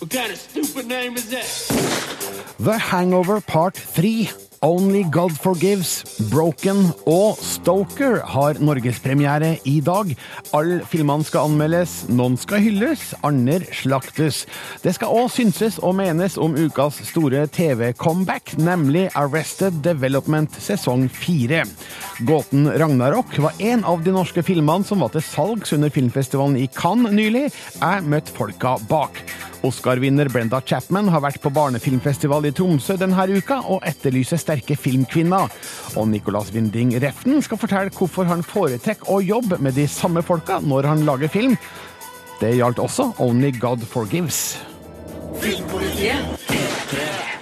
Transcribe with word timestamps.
What 0.00 0.10
kind 0.10 0.32
of 0.32 0.38
stupid 0.38 0.86
name 0.86 1.14
is 1.16 1.28
that? 1.28 2.56
The 2.58 2.78
Hangover 2.78 3.42
Part 3.42 3.74
3, 3.74 4.30
Only 4.60 5.06
God 5.08 5.32
Forgives, 5.40 6.02
Broken 6.28 6.90
og 7.08 7.38
Stoker 7.40 8.18
har 8.28 8.58
norgespremiere 8.60 9.54
i 9.64 9.78
dag. 9.80 10.10
All 10.52 10.82
filmene 10.84 11.24
skal 11.24 11.48
anmeldes, 11.48 11.94
noen 12.12 12.36
skal 12.36 12.60
hylles, 12.60 13.06
andre 13.24 13.62
slaktes. 13.72 14.42
Det 14.84 14.92
skal 14.98 15.16
òg 15.16 15.30
synses 15.32 15.78
og 15.80 15.96
menes 16.02 16.36
om 16.36 16.58
ukas 16.60 17.00
store 17.08 17.46
TV-comeback, 17.48 18.58
nemlig 18.60 19.06
Arrested 19.16 19.80
Development 19.80 20.60
sesong 20.60 21.08
4. 21.08 21.64
Gåten 22.28 22.68
Ragnarok 22.68 23.38
var 23.40 23.56
en 23.64 23.86
av 23.88 24.04
de 24.04 24.12
norske 24.12 24.44
filmene 24.44 24.84
som 24.84 25.00
var 25.00 25.16
til 25.16 25.24
salgs 25.24 25.72
under 25.72 25.88
filmfestivalen 25.88 26.60
i 26.60 26.68
Cannes 26.76 27.16
nylig. 27.16 27.48
Jeg 27.80 28.04
møtte 28.12 28.36
folka 28.36 28.76
bak. 28.92 29.24
Oscar-vinner 29.66 30.30
Brenda 30.32 30.60
Chapman 30.64 31.10
har 31.12 31.22
vært 31.24 31.40
på 31.42 31.52
barnefilmfestival 31.52 32.48
i 32.48 32.52
Tromsø 32.56 32.96
denne 33.00 33.26
uka 33.28 33.60
og 33.68 33.84
etterlyser 33.88 34.40
sterke 34.40 34.76
filmkvinner. 34.78 35.52
Og 36.00 36.08
Nicolas 36.08 36.52
Winding 36.54 36.94
Reften 37.02 37.42
skal 37.44 37.60
fortelle 37.60 37.92
hvorfor 37.96 38.28
han 38.30 38.44
foretrekker 38.46 39.12
å 39.12 39.20
jobbe 39.20 39.60
med 39.60 39.76
de 39.76 39.86
samme 39.90 40.24
folka 40.24 40.60
når 40.64 40.92
han 40.92 41.04
lager 41.08 41.32
film. 41.32 41.58
Det 42.40 42.54
gjaldt 42.56 42.80
også 42.80 43.10
Only 43.20 43.52
God 43.60 43.84
Forgives. 43.84 44.56
Who 45.40 47.39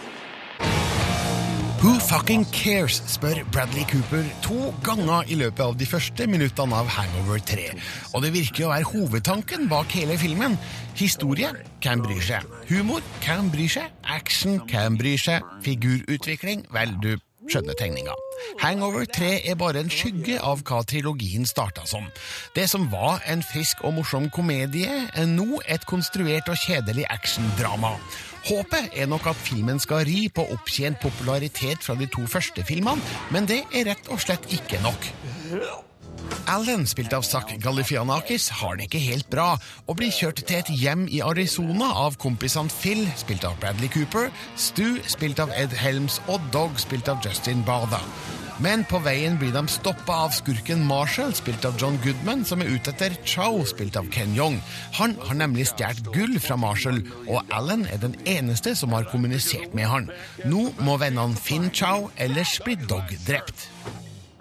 fucking 2.09 2.47
cares, 2.53 3.03
spør 3.07 3.43
Bradley 3.53 3.85
Cooper 3.91 4.25
to 4.45 4.71
ganger 4.87 5.29
i 5.29 5.37
løpet 5.37 5.61
av 5.61 5.75
de 5.77 5.87
første 5.89 6.25
minuttene 6.31 6.77
av 6.81 6.89
Hangover 6.95 7.41
3. 7.45 7.67
Og 8.17 8.25
det 8.25 8.33
virker 8.33 8.65
å 8.65 8.73
være 8.73 8.89
hovedtanken 8.89 9.69
bak 9.69 9.93
hele 9.93 10.17
filmen. 10.21 10.57
Historie 10.97 11.53
hvem 11.85 12.05
bryr 12.07 12.25
seg? 12.25 12.49
Humor 12.71 13.05
hvem 13.25 13.51
bryr 13.53 13.73
seg? 13.77 13.93
Action 14.09 14.61
hvem 14.71 14.97
bryr 15.01 15.21
seg? 15.21 15.45
Figurutvikling 15.67 16.65
vel, 16.73 16.97
du 17.03 17.13
skjønner 17.49 17.77
tegninga. 17.77 18.17
Hangover 18.63 19.05
3 19.09 19.31
er 19.51 19.59
bare 19.61 19.83
en 19.85 19.93
skygge 19.93 20.39
av 20.45 20.65
hva 20.69 20.81
trilogien 20.89 21.45
starta 21.49 21.85
som. 21.89 22.09
Det 22.57 22.69
som 22.71 22.89
var 22.93 23.21
en 23.29 23.45
frisk 23.45 23.85
og 23.85 23.99
morsom 24.01 24.31
komedie, 24.33 25.05
er 25.13 25.29
nå 25.29 25.61
et 25.69 25.85
konstruert 25.89 26.49
og 26.49 26.61
kjedelig 26.65 27.09
actiondrama. 27.13 27.97
Håpet 28.49 28.95
er 28.97 29.09
nok 29.11 29.27
at 29.29 29.37
filmen 29.37 29.81
skal 29.83 30.07
ri 30.09 30.29
på 30.33 30.47
opptjent 30.55 30.97
popularitet 31.03 31.85
fra 31.85 31.99
de 31.99 32.09
to 32.09 32.25
første 32.31 32.65
filmene, 32.65 33.03
men 33.35 33.49
det 33.49 33.61
er 33.77 33.91
rett 33.91 34.09
og 34.09 34.23
slett 34.25 34.49
ikke 34.55 34.81
nok. 34.81 35.11
Alan, 36.49 36.87
spilt 36.89 37.13
av 37.13 37.27
Zack 37.29 37.53
Galifianakis, 37.61 38.49
har 38.61 38.79
det 38.79 38.89
ikke 38.89 39.05
helt 39.05 39.29
bra, 39.33 39.51
og 39.87 40.01
blir 40.01 40.13
kjørt 40.15 40.41
til 40.49 40.59
et 40.63 40.73
hjem 40.81 41.05
i 41.13 41.21
Arizona 41.25 41.91
av 42.07 42.17
kompisene 42.21 42.73
Phil, 42.73 43.05
spilt 43.21 43.45
av 43.45 43.59
Bradley 43.61 43.93
Cooper, 43.93 44.33
Stu, 44.57 44.97
spilt 45.05 45.45
av 45.45 45.53
Ed 45.57 45.77
Helms, 45.77 46.23
og 46.27 46.41
Dog, 46.55 46.81
spilt 46.81 47.13
av 47.13 47.21
Justin 47.25 47.61
Bartha. 47.69 48.01
Men 48.65 48.83
på 48.91 48.99
veien 49.05 49.37
blir 49.39 49.53
de 49.55 49.63
stoppa 49.71 50.17
av 50.25 50.33
skurken 50.35 50.81
Marshall, 50.87 51.31
spilt 51.39 51.67
av 51.69 51.77
John 51.79 51.99
Goodman, 52.03 52.43
som 52.49 52.63
er 52.65 52.73
ute 52.75 52.91
etter 52.91 53.15
Chow, 53.23 53.61
spilt 53.69 53.97
av 54.01 54.09
Ken 54.11 54.35
Yong. 54.35 54.59
Han 54.99 55.15
har 55.29 55.39
nemlig 55.39 55.69
stjålet 55.71 56.11
gull 56.15 56.35
fra 56.43 56.59
Marshall, 56.59 56.99
og 57.29 57.55
Alan 57.55 57.87
er 57.87 58.03
den 58.03 58.17
eneste 58.27 58.75
som 58.79 58.97
har 58.97 59.07
kommunisert 59.13 59.77
med 59.79 59.87
han. 59.87 60.11
Nå 60.51 60.73
må 60.83 60.99
vennene 60.99 61.39
finne 61.39 61.71
Chow, 61.71 62.11
ellers 62.19 62.59
blir 62.67 62.83
Dog 62.91 63.15
drept. 63.29 63.69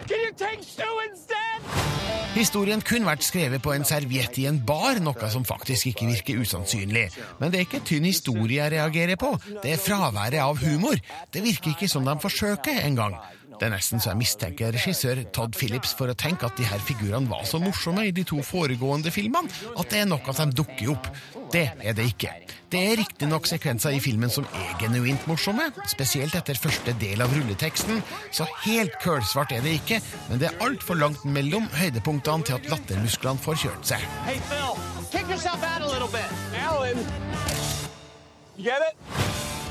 Can 0.08 0.18
you 0.24 0.34
take 0.34 0.64
Stu 0.66 0.88
instead? 1.06 1.98
Historien 2.34 2.82
kunne 2.84 3.08
vært 3.08 3.24
skrevet 3.26 3.62
på 3.64 3.72
en 3.74 3.86
serviett 3.88 4.36
i 4.38 4.44
en 4.50 4.60
bar, 4.66 5.00
noe 5.02 5.30
som 5.32 5.46
faktisk 5.46 5.90
ikke 5.90 6.10
virker 6.10 6.42
usannsynlig. 6.42 7.08
Men 7.40 7.50
det 7.50 7.60
er 7.60 7.66
ikke 7.66 7.82
tynn 7.86 8.06
historie 8.06 8.60
jeg 8.60 8.74
reagerer 8.76 9.18
på, 9.20 9.32
det 9.62 9.74
er 9.74 9.82
fraværet 9.82 10.42
av 10.42 10.60
humor. 10.62 10.98
Det 11.34 11.42
virker 11.42 11.74
ikke 11.74 11.90
som 11.90 12.06
de 12.06 12.14
forsøker 12.22 12.82
engang. 12.84 13.16
Det 13.58 13.66
er 13.66 13.72
nesten 13.74 13.98
så 13.98 14.12
jeg 14.12 14.20
mistenker 14.20 14.70
regissør 14.74 15.20
Todd 15.34 15.56
Phillips 15.58 15.90
for 15.98 16.10
å 16.10 16.16
tenke 16.18 16.46
at 16.46 16.58
de 16.58 16.66
her 16.68 16.82
figurene 16.82 17.30
var 17.30 17.42
så 17.48 17.58
morsomme 17.62 18.04
i 18.06 18.12
de 18.14 18.22
to 18.26 18.38
foregående 18.46 19.10
filmene, 19.10 19.50
at 19.74 19.90
det 19.90 20.04
er 20.04 20.10
nok 20.10 20.30
at 20.30 20.44
de 20.44 20.60
dukker 20.60 20.92
opp. 20.94 21.08
Det 21.50 21.64
er 21.80 21.96
det 21.96 22.06
ikke. 22.12 22.30
Det 22.70 22.82
er 22.84 22.98
riktignok 23.00 23.48
sekvenser 23.48 23.96
i 23.96 24.02
filmen 24.04 24.30
som 24.30 24.46
er 24.54 24.74
genuint 24.82 25.24
morsomme, 25.30 25.70
spesielt 25.90 26.36
etter 26.38 26.60
første 26.60 26.94
del 27.00 27.24
av 27.24 27.32
rulleteksten, 27.34 28.02
så 28.30 28.46
helt 28.66 28.94
kølsvart 29.02 29.56
er 29.56 29.64
det 29.64 29.78
ikke, 29.80 29.98
men 30.28 30.42
det 30.42 30.52
er 30.52 30.62
altfor 30.66 31.00
langt 31.00 31.24
mellom 31.26 31.66
høydepunktene 31.80 32.46
til 32.46 32.60
at 32.60 32.70
lattermusklene 32.70 33.42
får 33.42 33.62
kjørt 33.64 33.90
seg. 33.94 34.06
Hey, 34.28 34.38
Phil, 34.52 34.78
kick 35.10 35.26
yourself 35.26 35.64
out 35.64 35.82
a 35.82 35.90
little 35.90 36.12
bit. 36.12 36.30
Alan. 36.54 37.02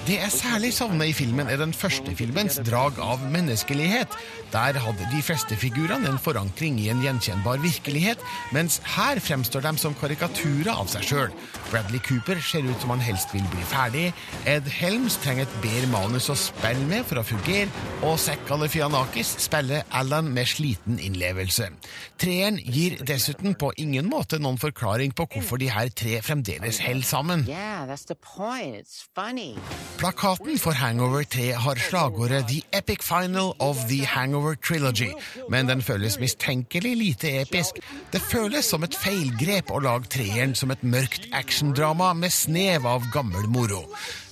Det 0.07 0.16
jeg 0.16 0.31
særlig 0.31 0.69
savner 0.72 1.09
i 1.09 1.12
filmen, 1.12 1.50
er 1.51 1.57
den 1.59 1.73
første 1.75 2.13
filmens 2.16 2.62
drag 2.63 2.95
av 3.03 3.19
menneskelighet. 3.28 4.13
Der 4.53 4.78
hadde 4.79 5.07
de 5.12 5.19
fleste 5.19 5.57
figurene 5.59 6.07
en 6.07 6.19
forankring 6.23 6.78
i 6.79 6.85
en 6.94 7.01
gjenkjennbar 7.03 7.59
virkelighet, 7.59 8.22
mens 8.56 8.78
her 8.94 9.19
fremstår 9.19 9.66
de 9.66 9.73
som 9.81 9.97
karikaturer 10.00 10.72
av 10.72 10.88
seg 10.88 11.03
sjøl. 11.09 11.34
Bradley 11.67 12.00
Cooper 12.07 12.40
ser 12.40 12.63
ut 12.63 12.79
som 12.79 12.94
han 12.96 13.03
helst 13.03 13.35
vil 13.35 13.44
bli 13.51 13.66
ferdig, 13.67 14.06
Ed 14.47 14.69
Helms 14.78 15.17
trenger 15.25 15.44
et 15.44 15.57
bedre 15.66 15.91
manus 15.91 16.29
å 16.31 16.38
spille 16.40 16.88
med 16.88 17.03
for 17.09 17.19
å 17.19 17.25
fungere, 17.28 17.67
og 18.07 18.16
Zack 18.23 18.47
Alefianakis 18.56 19.34
spiller 19.44 19.84
Alan 19.91 20.31
med 20.31 20.47
sliten 20.47 21.03
innlevelse. 21.03 21.67
Treeren 22.16 22.62
gir 22.63 22.96
dessuten 23.03 23.59
på 23.59 23.73
ingen 23.75 24.07
måte 24.07 24.40
noen 24.40 24.56
forklaring 24.63 25.12
på 25.12 25.28
hvorfor 25.35 25.59
de 25.59 25.67
her 25.75 25.91
tre 25.91 26.22
fremdeles 26.23 26.79
holder 26.88 27.12
sammen. 27.12 27.46
Yeah, 27.51 27.84
that's 27.91 28.07
the 28.07 28.16
point. 28.16 28.79
It's 28.79 29.03
funny. 29.12 29.57
Plakaten 29.97 30.59
for 30.62 30.72
Hangover 30.78 31.24
3 31.24 31.52
har 31.58 31.80
slagordet 31.90 32.46
The 32.47 32.62
Epic 32.72 33.02
Final 33.02 33.53
of 33.59 33.78
the 33.90 34.06
Hangover 34.06 34.56
Trilogy, 34.56 35.09
men 35.50 35.68
den 35.68 35.81
føles 35.81 36.19
mistenkelig 36.19 36.97
lite 36.97 37.41
episk. 37.41 37.80
Det 38.13 38.22
føles 38.22 38.66
som 38.66 38.85
et 38.85 38.96
feilgrep 38.96 39.74
å 39.74 39.81
lage 39.81 40.12
treeren 40.13 40.53
som 40.56 40.72
et 40.72 40.84
mørkt 40.85 41.25
actiondrama 41.34 42.12
med 42.13 42.30
snev 42.30 42.85
av 42.85 43.09
gammel 43.13 43.50
moro. 43.50 43.81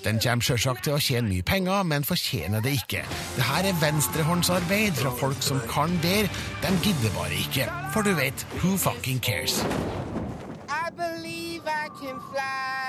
Den 0.06 0.22
kommer 0.22 0.46
sjølsagt 0.46 0.86
til 0.86 1.00
å 1.00 1.02
tjene 1.02 1.34
mye 1.34 1.46
penger, 1.50 1.82
men 1.84 2.06
fortjener 2.06 2.62
det 2.62 2.78
ikke. 2.84 3.02
Det 3.34 3.50
her 3.50 3.66
er 3.66 3.82
venstrehåndsarbeid 3.82 5.02
fra 5.02 5.18
folk 5.18 5.42
som 5.42 5.64
kan 5.72 5.98
bedre. 6.06 6.30
De 6.62 6.78
gidder 6.86 7.18
bare 7.18 7.42
ikke. 7.42 7.66
For 7.96 8.06
du 8.06 8.14
vet, 8.14 8.46
who 8.62 8.78
fucking 8.78 9.18
cares? 9.18 9.64
I 10.70 10.92
believe 10.94 11.66
I 11.66 11.90
can 11.98 12.22
fly. 12.30 12.85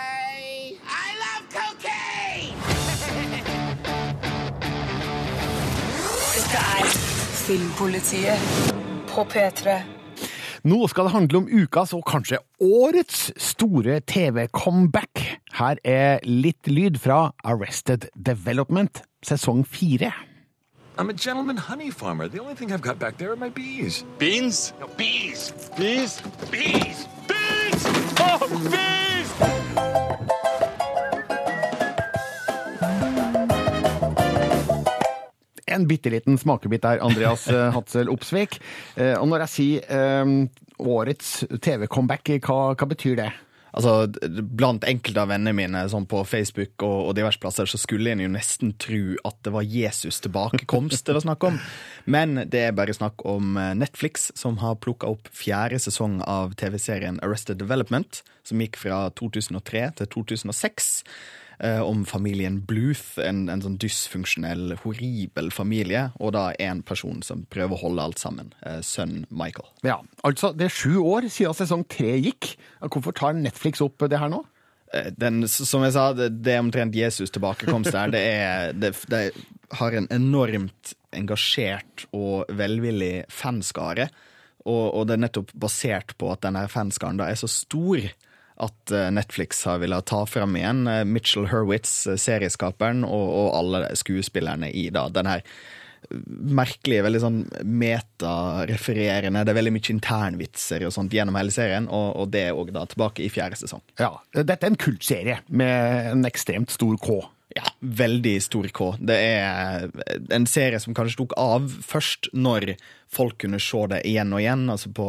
Filmpolitiet 7.47 8.39
på 9.07 9.23
P3. 9.31 9.77
Nå 10.67 10.87
skal 10.91 11.07
det 11.07 11.13
handle 11.15 11.39
om 11.39 11.47
ukas 11.47 11.93
og 11.95 12.03
kanskje 12.11 12.41
årets 12.59 13.29
store 13.39 14.01
TV-comeback. 14.03 15.23
Her 15.55 15.79
er 15.87 16.19
litt 16.27 16.67
lyd 16.67 16.99
fra 16.99 17.31
Arrested 17.47 18.09
Development, 18.19 18.99
sesong 19.23 19.63
fire. 19.63 20.11
I'm 20.99 21.09
a 21.09 21.13
gentleman 21.13 21.57
honey 21.57 21.93
farmer. 21.93 22.27
The 22.27 22.41
only 22.41 22.57
thing 22.57 22.73
I've 22.73 22.83
got 22.83 22.99
back 22.99 23.17
there 23.19 23.31
are 23.31 23.37
my 23.37 23.51
bees. 23.51 24.05
Beans? 24.19 24.73
No, 24.81 24.89
bees! 24.97 25.53
Bees? 25.79 26.21
Bees! 26.51 27.07
Bees! 27.29 27.87
Oh, 28.19 28.43
bees! 28.73 30.16
En 35.77 35.87
bitte 35.89 36.11
liten 36.13 36.39
smakebit 36.41 36.85
der, 36.87 37.03
Andreas 37.05 37.47
eh, 37.53 37.69
Hatzel 37.77 38.09
Opsvik. 38.13 38.59
Eh, 38.97 39.15
Og 39.21 39.29
når 39.29 39.45
jeg 39.47 39.55
sier 39.57 39.91
eh, 39.93 40.37
årets 40.81 41.43
TV-comeback, 41.63 42.39
hva, 42.47 42.61
hva 42.75 42.89
betyr 42.89 43.21
det? 43.21 43.33
Altså, 43.77 44.07
Blant 44.57 44.87
enkelte 44.89 45.21
av 45.21 45.29
vennene 45.29 45.53
mine 45.53 45.83
sånn 45.93 46.07
på 46.09 46.23
Facebook 46.25 46.81
og, 46.87 47.11
og 47.11 47.17
diverse 47.19 47.41
plasser, 47.43 47.69
så 47.69 47.77
skulle 47.77 48.15
en 48.15 48.23
jo 48.25 48.31
nesten 48.33 48.71
tro 48.81 49.19
at 49.29 49.37
det 49.45 49.53
var 49.53 49.67
Jesus 49.69 50.23
tilbakekomst 50.25 51.05
det 51.05 51.17
var 51.19 51.27
snakk 51.27 51.45
om. 51.51 51.59
Men 52.09 52.39
det 52.49 52.63
er 52.71 52.77
bare 52.79 52.97
snakk 52.97 53.21
om 53.29 53.59
Netflix, 53.77 54.31
som 54.39 54.57
har 54.65 54.79
plukka 54.81 55.11
opp 55.13 55.29
fjerde 55.29 55.83
sesong 55.85 56.23
av 56.25 56.57
TV-serien 56.57 57.21
Arrested 57.27 57.61
Development, 57.61 58.23
som 58.49 58.65
gikk 58.65 58.81
fra 58.81 59.11
2003 59.21 59.85
til 60.01 60.09
2006. 60.23 60.89
eh, 61.59 61.81
Om 61.81 62.05
familien 62.09 62.61
Bluth, 62.67 63.19
en, 63.23 63.49
en 63.53 63.63
sånn 63.65 63.79
dysfunksjonell, 63.83 64.77
horribel 64.83 65.51
familie, 65.55 66.11
og 66.21 66.33
da 66.37 66.51
en 66.63 66.83
person 66.87 67.23
som 67.23 67.47
prøver 67.53 67.77
å 67.77 67.83
holde 67.87 68.03
alt 68.03 68.19
sammen. 68.23 68.53
eh, 68.65 68.81
Sønnen 68.83 69.27
Michael. 69.31 69.69
Ja, 69.87 70.01
altså 70.25 70.53
Det 70.57 70.69
er 70.69 70.77
sju 70.77 70.99
år 71.03 71.29
siden 71.33 71.55
sesong 71.57 71.87
tre 71.89 72.17
gikk. 72.19 72.55
Hvorfor 72.81 73.17
tar 73.17 73.35
Netflix 73.39 73.81
opp 73.85 74.05
det 74.09 74.19
her 74.21 74.29
nå? 74.33 74.45
Eh, 74.93 75.11
Den, 75.17 75.47
som 75.49 75.83
jeg 75.83 75.97
sa, 75.97 76.13
det, 76.13 76.31
det 76.43 76.55
er 76.55 76.63
omtrent 76.65 76.95
Jesus 76.95 77.31
tilbakekomst 77.35 77.93
der. 77.93 78.13
Det, 78.15 78.23
er, 78.23 78.73
det, 78.73 78.95
det 79.11 79.25
har 79.81 79.93
en 79.99 80.07
enormt 80.15 80.95
engasjert 81.17 82.07
og 82.15 82.47
velvillig 82.53 83.25
fanskare. 83.33 84.09
Og, 84.67 84.95
og 84.99 85.07
det 85.07 85.15
er 85.17 85.23
nettopp 85.23 85.53
basert 85.55 86.17
på 86.19 86.31
at 86.33 86.43
denne 86.43 86.65
fanskaren 86.71 87.19
da 87.21 87.29
er 87.31 87.39
så 87.39 87.49
stor 87.51 88.03
at 88.57 88.93
eh, 88.93 89.09
Netflix 89.13 89.65
har 89.69 89.81
villet 89.83 90.07
ta 90.09 90.23
frem 90.29 90.57
igjen 90.57 90.87
eh, 90.91 91.05
Mitchell 91.05 91.49
Hurwitz, 91.51 92.07
eh, 92.07 92.21
serieskaperen, 92.21 93.05
og, 93.05 93.27
og 93.41 93.51
alle 93.61 93.83
skuespillerne 93.99 94.71
i 94.73 94.89
da 94.95 95.09
den 95.13 95.29
her 95.31 95.45
merkelige, 96.07 97.03
veldig 97.03 97.21
sånn 97.23 97.39
metarefererende. 97.67 99.43
Det 99.43 99.51
er 99.51 99.59
veldig 99.59 99.73
mye 99.75 99.91
internvitser 99.91 100.85
og 100.87 100.93
sånt 100.95 101.15
gjennom 101.17 101.39
hele 101.39 101.55
serien, 101.55 101.89
og, 101.91 102.13
og 102.21 102.29
det 102.31 102.45
er 102.47 102.59
òg 102.59 102.71
tilbake 102.93 103.25
i 103.25 103.31
fjerde 103.33 103.59
sesong. 103.59 103.83
Ja, 103.99 104.13
Dette 104.37 104.61
er 104.61 104.71
en 104.71 104.79
kultserie 104.79 105.41
med 105.49 106.13
en 106.13 106.29
ekstremt 106.29 106.71
stor 106.71 106.95
K. 107.03 107.19
Ja, 107.55 107.63
veldig 107.79 108.35
stor 108.43 108.67
K. 108.75 108.87
Det 108.99 109.17
er 109.17 109.87
en 110.35 110.49
serie 110.51 110.81
som 110.83 110.97
kanskje 110.99 111.21
tok 111.21 111.35
av 111.39 111.69
først 111.87 112.27
når 112.35 112.73
folk 113.13 113.39
kunne 113.45 113.61
se 113.63 113.85
det 113.93 114.01
igjen 114.09 114.35
og 114.35 114.43
igjen, 114.43 114.65
altså 114.73 114.91
på 114.91 115.07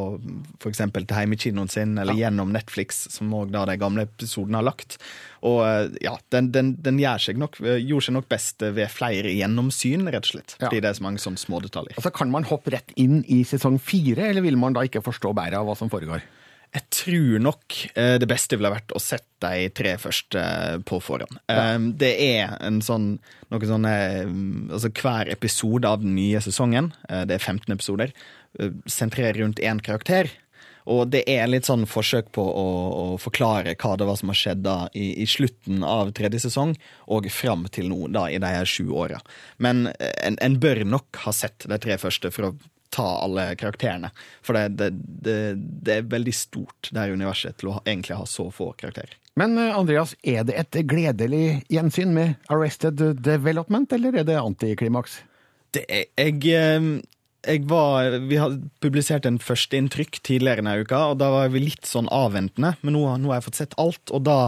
eksempel 0.70 1.08
til 1.10 1.18
heimekinoen 1.18 1.72
sin, 1.72 1.96
eller 1.98 2.14
gjennom 2.16 2.54
Netflix, 2.54 3.08
som 3.12 3.34
òg 3.34 3.50
da 3.56 3.66
de 3.66 3.80
gamle 3.82 4.06
episodene 4.06 4.62
har 4.62 4.68
lagt. 4.70 5.00
Og 5.50 5.64
eh, 5.66 5.98
ja, 6.06 6.14
den, 6.36 6.52
den, 6.54 6.76
den 6.86 7.02
seg 7.24 7.42
nok, 7.42 7.58
gjorde 7.58 8.06
seg 8.06 8.18
nok 8.20 8.30
best 8.30 8.62
ved 8.62 8.94
flere 8.94 9.34
gjennomsyn, 9.34 10.06
rett 10.06 10.30
og 10.30 10.36
slett. 10.36 10.56
Ja. 10.60 10.68
Fordi 10.68 10.84
det 10.86 10.92
er 10.92 11.00
så 11.02 11.08
mange 11.10 11.24
sånne 11.24 11.42
smådetaljer. 11.42 11.98
Altså, 11.98 12.14
Kan 12.22 12.32
man 12.34 12.46
hoppe 12.48 12.78
rett 12.78 12.94
inn 13.02 13.24
i 13.26 13.42
sesong 13.50 13.82
fire, 13.82 14.30
eller 14.30 14.46
vil 14.46 14.62
man 14.62 14.78
da 14.78 14.86
ikke 14.86 15.02
forstå 15.06 15.34
bedre 15.34 15.64
av 15.64 15.72
hva 15.72 15.78
som 15.80 15.90
foregår? 15.90 16.22
Jeg 16.76 16.84
tror 16.94 17.42
nok 17.42 17.76
eh, 17.96 18.16
det 18.20 18.28
beste 18.30 18.58
ville 18.58 18.72
vært 18.72 18.92
å 18.96 19.02
sette 19.02 19.26
de 19.40 19.70
tre 19.76 19.94
første 20.02 20.42
eh, 20.42 20.80
på 20.86 21.00
forhånd. 21.04 21.40
Ja. 21.50 21.78
Det 21.78 22.12
er 22.26 22.58
en 22.66 22.82
sånn 22.86 23.16
noe 23.54 23.70
sånne 23.70 23.94
eh, 23.94 24.34
Altså 24.74 24.92
hver 24.92 25.32
episode 25.32 25.88
av 25.88 26.04
den 26.04 26.18
nye 26.18 26.42
sesongen, 26.44 26.92
det 27.08 27.38
er 27.38 27.44
15 27.44 27.72
episoder, 27.74 28.12
sentrerer 28.90 29.40
rundt 29.40 29.62
én 29.64 29.80
karakter. 29.84 30.30
Og 30.88 31.10
det 31.12 31.24
er 31.28 31.50
litt 31.50 31.68
sånn 31.68 31.84
forsøk 31.90 32.30
på 32.36 32.44
å, 32.44 32.68
å 32.88 33.06
forklare 33.20 33.74
hva 33.80 33.96
det 34.00 34.08
var 34.08 34.20
som 34.20 34.32
har 34.32 34.40
skjedd 34.40 34.62
da 34.64 34.76
i, 34.96 35.10
i 35.24 35.26
slutten 35.28 35.84
av 35.84 36.14
tredje 36.16 36.46
sesong, 36.46 36.76
og 37.12 37.28
fram 37.34 37.66
til 37.72 37.90
nå, 37.92 38.08
da 38.16 38.28
i 38.32 38.40
de 38.40 38.54
her 38.56 38.70
sju 38.70 38.88
åra. 38.96 39.20
Men 39.64 39.90
en, 39.98 40.40
en 40.40 40.60
bør 40.64 40.86
nok 40.88 41.20
ha 41.26 41.36
sett 41.36 41.68
de 41.68 41.80
tre 41.84 42.00
første 42.00 42.32
for 42.36 42.50
å 42.50 42.56
ta 42.94 43.06
alle 43.24 43.50
karakterene. 43.60 44.12
For 44.46 44.58
det, 44.58 44.78
det, 44.80 44.90
det, 45.26 45.38
det 45.86 45.96
er 46.00 46.12
veldig 46.12 46.34
stort, 46.36 46.90
det 46.92 47.02
her 47.02 47.16
universet, 47.16 47.58
til 47.60 47.72
å 47.72 47.78
ha, 47.78 47.84
egentlig 47.86 48.20
ha 48.20 48.28
så 48.30 48.48
få 48.54 48.72
karakterer. 48.80 49.18
Men 49.38 49.58
eh, 49.62 49.76
Andreas, 49.78 50.16
er 50.24 50.48
det 50.48 50.58
et 50.58 50.80
gledelig 50.90 51.62
gjensyn 51.74 52.16
med 52.16 52.50
Arrested 52.54 53.04
Development, 53.22 53.94
eller 53.94 54.22
er 54.22 54.28
det 54.28 54.40
antiklimaks? 54.40 55.22
Det 55.76 55.84
er, 55.92 56.08
jeg, 56.18 56.42
eh, 56.56 56.90
jeg 57.48 57.66
var 57.70 58.18
Vi 58.30 58.40
hadde 58.40 58.72
publisert 58.84 59.28
en 59.30 59.40
førsteinntrykk 59.42 60.22
tidligere 60.26 60.64
denne 60.64 60.80
uka, 60.82 61.04
og 61.12 61.20
da 61.22 61.30
var 61.34 61.52
vi 61.54 61.68
litt 61.68 61.86
sånn 61.88 62.10
avventende. 62.14 62.76
Men 62.82 62.98
nå, 62.98 63.04
nå 63.22 63.32
har 63.32 63.42
jeg 63.42 63.50
fått 63.50 63.62
sett 63.62 63.78
alt, 63.82 64.16
og 64.16 64.26
da 64.28 64.40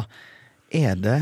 er 0.75 0.97
det 1.00 1.19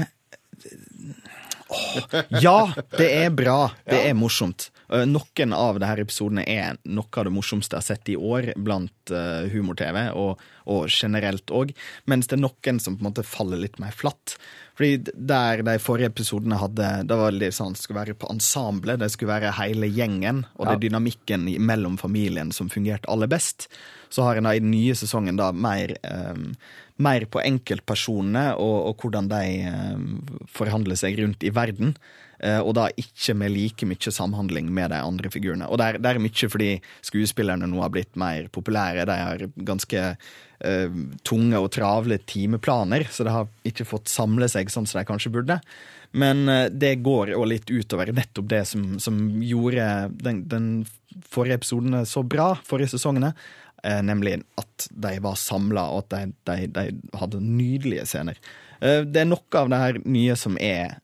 Åh, 1.67 1.97
Ja, 2.41 2.71
det 2.95 3.07
er 3.11 3.29
bra. 3.35 3.59
Det 3.85 3.99
er 4.07 4.15
morsomt. 4.17 4.69
Eh, 4.93 5.05
Noen 5.07 5.53
av 5.53 5.79
de 5.79 5.87
her 5.89 6.01
episodene 6.03 6.45
er 6.47 6.77
noe 6.87 7.19
av 7.19 7.27
det 7.27 7.33
morsomste 7.35 7.75
jeg 7.75 7.83
har 7.83 7.87
sett 7.87 8.11
i 8.13 8.15
år 8.15 8.53
blant 8.55 9.11
eh, 9.11 9.49
humor-TV, 9.51 9.99
og, 10.15 10.43
og 10.71 10.87
generelt 10.91 11.51
òg. 11.51 11.73
Mens 12.07 12.29
det 12.29 12.37
er 12.37 12.45
noen 12.45 12.81
som 12.83 12.95
på 12.95 13.03
en 13.03 13.09
måte 13.09 13.25
faller 13.27 13.61
litt 13.61 13.79
mer 13.83 13.95
flatt. 13.95 14.37
Fordi 14.77 15.11
der 15.15 15.63
de 15.65 15.77
forrige 15.81 16.11
episodene 16.11 16.59
hadde 16.61 16.89
Da 17.09 17.15
var 17.17 17.31
det 17.33 17.39
litt 17.41 17.55
sånn 17.57 17.73
skulle 17.73 18.03
være 18.03 18.17
på 18.19 18.29
ensemble, 18.29 18.97
det 19.01 19.09
skulle 19.09 19.33
være 19.33 19.55
hele 19.57 19.89
gjengen, 19.89 20.43
og 20.55 20.67
det 20.67 20.75
er 20.75 20.83
dynamikken 20.85 21.47
mellom 21.65 21.97
familien 21.97 22.53
som 22.53 22.69
fungerte 22.69 23.09
aller 23.09 23.31
best. 23.31 23.67
Så 24.13 24.23
har 24.23 24.37
en 24.37 24.47
da 24.47 24.53
i 24.55 24.61
den 24.63 24.71
nye 24.71 24.95
sesongen 24.95 25.39
da 25.39 25.49
mer, 25.51 25.97
eh, 26.05 26.43
mer 27.03 27.25
på 27.29 27.41
enkeltpersonene 27.43 28.51
og, 28.57 28.77
og 28.89 29.03
hvordan 29.03 29.29
de 29.31 29.43
eh, 29.69 29.99
forhandler 30.49 30.97
seg 30.99 31.19
rundt 31.21 31.45
i 31.45 31.53
verden. 31.53 31.93
Eh, 32.39 32.59
og 32.61 32.75
da 32.77 32.87
ikke 32.97 33.35
med 33.37 33.53
like 33.53 33.87
mye 33.89 34.13
samhandling 34.13 34.69
med 34.73 34.91
de 34.93 35.01
andre 35.01 35.31
figurene. 35.33 35.69
Og 35.69 35.79
det 35.81 35.87
er, 35.87 36.01
det 36.01 36.11
er 36.11 36.21
mye 36.23 36.51
fordi 36.53 36.71
skuespillerne 37.05 37.69
nå 37.69 37.81
har 37.83 37.93
blitt 37.93 38.17
mer 38.19 38.49
populære. 38.53 39.05
De 39.09 39.17
har 39.17 39.45
ganske 39.67 40.03
uh, 40.13 40.97
tunge 41.25 41.61
og 41.61 41.69
travle 41.73 42.19
timeplaner, 42.29 43.07
så 43.13 43.25
de 43.25 43.33
har 43.33 43.49
ikke 43.67 43.87
fått 43.89 44.11
samle 44.11 44.49
seg 44.51 44.73
sånn 44.73 44.89
som 44.89 45.01
de 45.01 45.07
kanskje 45.09 45.33
burde. 45.33 45.59
Men 46.17 46.47
det 46.71 47.01
går 47.03 47.33
jo 47.33 47.41
litt 47.45 47.67
utover 47.67 48.13
nettopp 48.15 48.45
det 48.49 48.61
som, 48.69 48.93
som 49.03 49.17
gjorde 49.43 50.07
den, 50.23 50.45
den 50.47 50.69
forrige 51.27 51.59
episoden 51.59 51.99
så 52.07 52.23
bra, 52.23 52.53
forrige 52.65 52.93
sesongene. 52.93 53.33
Eh, 53.87 54.01
nemlig 54.03 54.41
at 54.59 54.87
de 54.91 55.13
var 55.23 55.37
samla, 55.39 55.85
og 55.93 56.05
at 56.05 56.15
de, 56.15 56.33
de, 56.49 56.67
de 56.75 57.17
hadde 57.17 57.39
nydelige 57.43 58.07
scener. 58.09 58.39
Eh, 58.81 59.05
det 59.07 59.23
er 59.23 59.29
noe 59.29 59.61
av 59.61 59.71
det 59.71 59.79
her 59.83 59.99
nye 60.03 60.35
som 60.39 60.57
er 60.59 60.97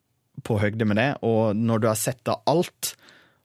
på 0.43 0.57
høgde 0.59 0.87
med 0.89 0.99
det, 0.99 1.09
og 1.23 1.55
når 1.55 1.83
du 1.83 1.87
har 1.87 1.99
sett 1.99 2.19
det 2.27 2.35
alt, 2.49 2.95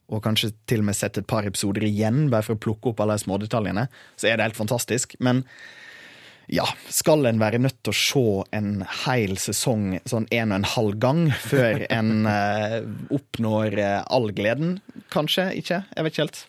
og 0.08 0.25
kanskje 0.25 0.55
til 0.67 0.82
og 0.82 0.88
med 0.88 0.96
sett 0.96 1.20
et 1.20 1.29
par 1.29 1.46
episoder 1.46 1.85
igjen, 1.87 2.26
bare 2.32 2.46
for 2.46 2.56
å 2.56 2.62
plukke 2.64 2.90
opp 2.90 3.02
alle 3.05 3.19
de 3.19 3.26
smådetaljene, 3.26 3.87
så 4.19 4.31
er 4.31 4.38
det 4.38 4.49
helt 4.49 4.58
fantastisk. 4.58 5.14
Men 5.23 5.44
ja, 6.49 6.64
skal 6.88 7.29
en 7.29 7.43
være 7.43 7.61
nødt 7.61 7.76
til 7.84 7.93
å 7.93 7.99
se 8.00 8.25
en 8.56 8.70
hel 9.05 9.37
sesong 9.38 9.99
sånn 10.08 10.26
en 10.32 10.55
og 10.55 10.62
en 10.62 10.70
halv 10.73 11.00
gang 11.05 11.25
før 11.44 11.84
en 11.93 12.25
eh, 12.32 12.79
oppnår 13.14 13.76
eh, 13.84 13.99
all 14.08 14.32
gleden? 14.32 14.79
Kanskje 15.12 15.50
ikke. 15.61 15.82
Jeg 15.93 16.06
vet 16.08 16.17
ikke 16.17 16.25
helt. 16.25 16.46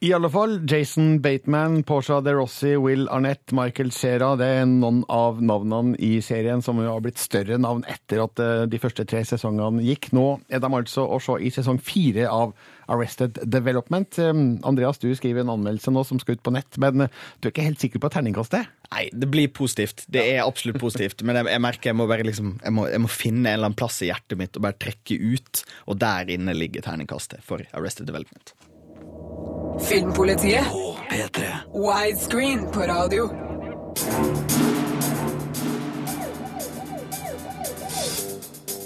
I 0.00 0.14
alle 0.16 0.30
fall, 0.32 0.54
Jason 0.64 1.18
Bateman, 1.20 1.82
Portia 1.84 2.22
de 2.24 2.32
Rossi, 2.32 2.70
Will 2.80 3.02
Arnett, 3.12 3.52
Michael 3.52 3.90
Cera, 3.92 4.30
det 4.40 4.46
er 4.48 4.62
noen 4.64 5.02
av 5.12 5.42
navnene 5.44 5.92
i 6.00 6.22
serien 6.24 6.62
som 6.64 6.78
har 6.80 7.02
blitt 7.04 7.20
større 7.20 7.58
navn 7.60 7.82
etter 7.84 8.22
at 8.24 8.40
eh, 8.40 8.62
de 8.72 8.80
første 8.80 9.04
tre 9.04 9.20
sesongene 9.28 9.84
gikk. 9.84 10.08
Nå 10.16 10.24
er 10.48 10.62
de 10.64 10.70
altså 10.78 11.04
å 11.04 11.18
se 11.20 11.36
i 11.44 11.50
sesong 11.52 11.82
fire 11.84 12.30
av 12.32 12.54
Arrested 12.88 13.42
Development. 13.44 14.16
Andreas, 14.64 15.02
du 15.04 15.10
skriver 15.12 15.44
en 15.44 15.52
anmeldelse 15.52 15.92
nå 15.92 16.06
som 16.08 16.22
skal 16.22 16.38
ut 16.38 16.46
på 16.48 16.56
nett, 16.56 16.80
men 16.80 17.04
eh, 17.04 17.20
du 17.36 17.50
er 17.50 17.52
ikke 17.52 17.68
helt 17.68 17.84
sikker 17.84 18.00
på 18.00 18.12
terningkastet? 18.16 18.72
Nei, 18.88 19.04
det 19.12 19.28
blir 19.28 19.52
positivt. 19.52 20.06
Det 20.08 20.24
er 20.30 20.46
absolutt 20.46 20.80
positivt. 20.80 21.20
Men 21.28 21.42
jeg, 21.42 21.50
jeg 21.52 21.64
merker 21.66 21.92
jeg 21.92 22.00
må 22.00 22.08
liksom 22.24 22.56
jeg 22.56 22.78
må, 22.78 22.88
jeg 22.88 23.04
må 23.04 23.12
finne 23.12 23.44
en 23.44 23.52
eller 23.52 23.74
annen 23.74 23.82
plass 23.84 24.00
i 24.00 24.08
hjertet 24.08 24.40
mitt 24.40 24.56
og 24.56 24.64
bare 24.64 24.80
trekke 24.80 25.20
ut, 25.20 25.66
og 25.92 26.00
der 26.00 26.32
inne 26.32 26.56
ligger 26.56 26.88
terningkastet 26.88 27.44
for 27.44 27.68
Arrested 27.76 28.08
Development. 28.08 28.56
Filmpolitiet. 29.78 30.64
Widescreen 31.74 32.66
på 32.72 32.80
radio. 32.80 33.28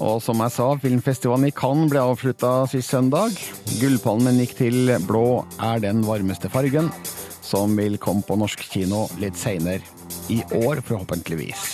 Og 0.05 0.21
som 0.23 0.43
jeg 0.43 0.53
sa, 0.53 0.69
filmfestivalen 0.83 1.49
i 1.49 1.55
Cannes 1.55 1.89
ble 1.93 2.03
avslutta 2.03 2.53
sist 2.69 2.93
søndag. 2.93 3.37
Gullpalmen 3.81 4.43
gikk 4.43 4.57
til 4.59 4.93
Blå 5.09 5.45
er 5.63 5.81
den 5.85 6.05
varmeste 6.05 6.51
fargen, 6.53 6.91
som 7.41 7.77
vil 7.79 7.97
komme 8.03 8.27
på 8.27 8.37
norsk 8.41 8.67
kino 8.69 9.07
litt 9.23 9.39
seinere 9.41 9.81
i 10.29 10.43
år, 10.65 10.85
forhåpentligvis. 10.85 11.69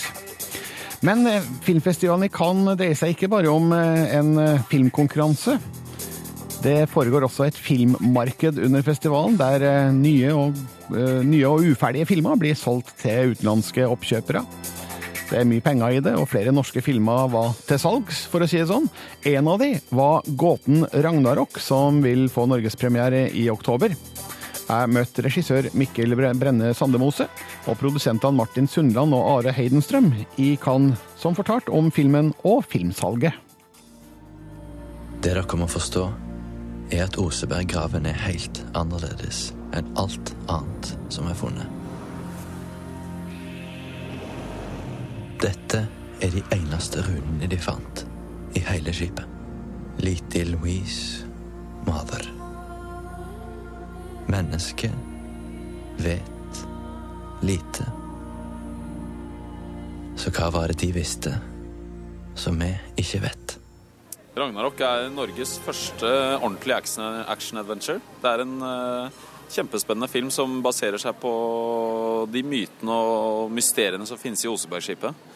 Men 1.01 1.25
eh, 1.27 1.45
filmfestivalen 1.65 2.29
i 2.29 2.33
Cannes 2.33 2.77
dreier 2.77 2.99
seg 2.99 3.15
ikke 3.15 3.31
bare 3.33 3.49
om 3.53 3.73
eh, 3.73 4.17
en 4.19 4.35
eh, 4.39 4.65
filmkonkurranse. 4.69 5.57
Det 6.61 6.91
foregår 6.93 7.25
også 7.25 7.47
et 7.49 7.57
filmmarked 7.57 8.59
under 8.61 8.85
festivalen, 8.85 9.39
der 9.41 9.65
eh, 9.65 9.95
nye 9.97 10.33
og, 10.37 10.59
eh, 10.93 11.23
nye 11.25 11.49
og 11.49 11.65
uferdige 11.73 12.09
filmer 12.11 12.37
blir 12.37 12.59
solgt 12.59 12.93
til 13.01 13.33
utenlandske 13.33 13.87
oppkjøpere. 13.89 14.45
Det 15.31 15.39
er 15.39 15.47
mye 15.47 15.63
penger 15.63 15.95
i 15.95 16.03
det, 16.03 16.13
og 16.19 16.29
flere 16.29 16.53
norske 16.53 16.83
filmer 16.83 17.31
var 17.31 17.55
til 17.65 17.79
salgs, 17.81 18.25
for 18.29 18.43
å 18.43 18.49
si 18.51 18.59
det 18.59 18.69
sånn. 18.69 18.91
En 19.31 19.49
av 19.49 19.61
de 19.63 19.77
var 19.95 20.27
Gåten 20.27 20.85
Ragnarok, 20.91 21.61
som 21.63 22.03
vil 22.05 22.27
få 22.29 22.49
norgespremiere 22.51 23.29
i 23.39 23.47
oktober. 23.53 23.95
Jeg 24.71 24.91
møtte 24.93 25.25
regissør 25.25 25.67
Mikkel 25.75 26.15
Brenne 26.19 26.75
Sandemose 26.79 27.25
og 27.71 27.79
produsentene 27.81 28.37
Martin 28.37 28.69
Sundland 28.71 29.15
og 29.17 29.25
Are 29.39 29.55
Heidenstrøm 29.55 30.13
i 30.39 30.53
Cannes, 30.61 30.99
som 31.19 31.35
fortalte 31.39 31.73
om 31.75 31.89
filmen 31.95 32.35
og 32.45 32.67
filmsalget. 32.69 33.33
Dere 35.25 35.43
kommer 35.45 35.71
forstå, 35.71 36.05
er 36.91 37.05
at 37.05 37.19
Oseberggraven 37.19 38.07
er 38.07 38.19
helt 38.27 38.63
annerledes 38.75 39.51
enn 39.77 39.91
alt 40.01 40.33
annet 40.51 40.95
som 41.13 41.29
er 41.31 41.39
funnet. 41.39 41.67
Dette 45.41 45.85
er 46.21 46.35
de 46.35 46.43
eneste 46.53 47.05
runene 47.07 47.49
de 47.49 47.59
fant 47.61 48.05
i 48.59 48.63
hele 48.67 48.93
skipet. 48.93 49.25
Little 50.01 50.57
Louise 50.57 51.27
Mother. 51.87 52.27
Mennesket 54.31 54.95
vet 56.01 56.65
lite. 57.47 57.87
Så 60.17 60.33
hva 60.37 60.51
var 60.53 60.69
det 60.69 60.83
de 60.83 60.93
visste 60.93 61.33
som 62.37 62.61
vi 62.61 62.75
ikke 63.01 63.23
vet. 63.25 63.50
Ragnarok 64.41 64.79
er 64.81 65.11
Norges 65.13 65.59
første 65.61 66.09
ordentlige 66.39 67.05
action-adventure. 67.29 68.01
Det 68.23 68.31
er 68.31 68.41
en 68.41 68.55
uh, 68.65 69.19
kjempespennende 69.53 70.09
film 70.09 70.31
som 70.33 70.63
baserer 70.65 71.01
seg 71.03 71.19
på 71.21 71.33
de 72.33 72.41
mytene 72.47 72.95
og 72.95 73.51
mysteriene 73.53 74.07
som 74.09 74.21
finnes 74.21 74.41
i 74.47 74.49
Osebergskipet. 74.49 75.27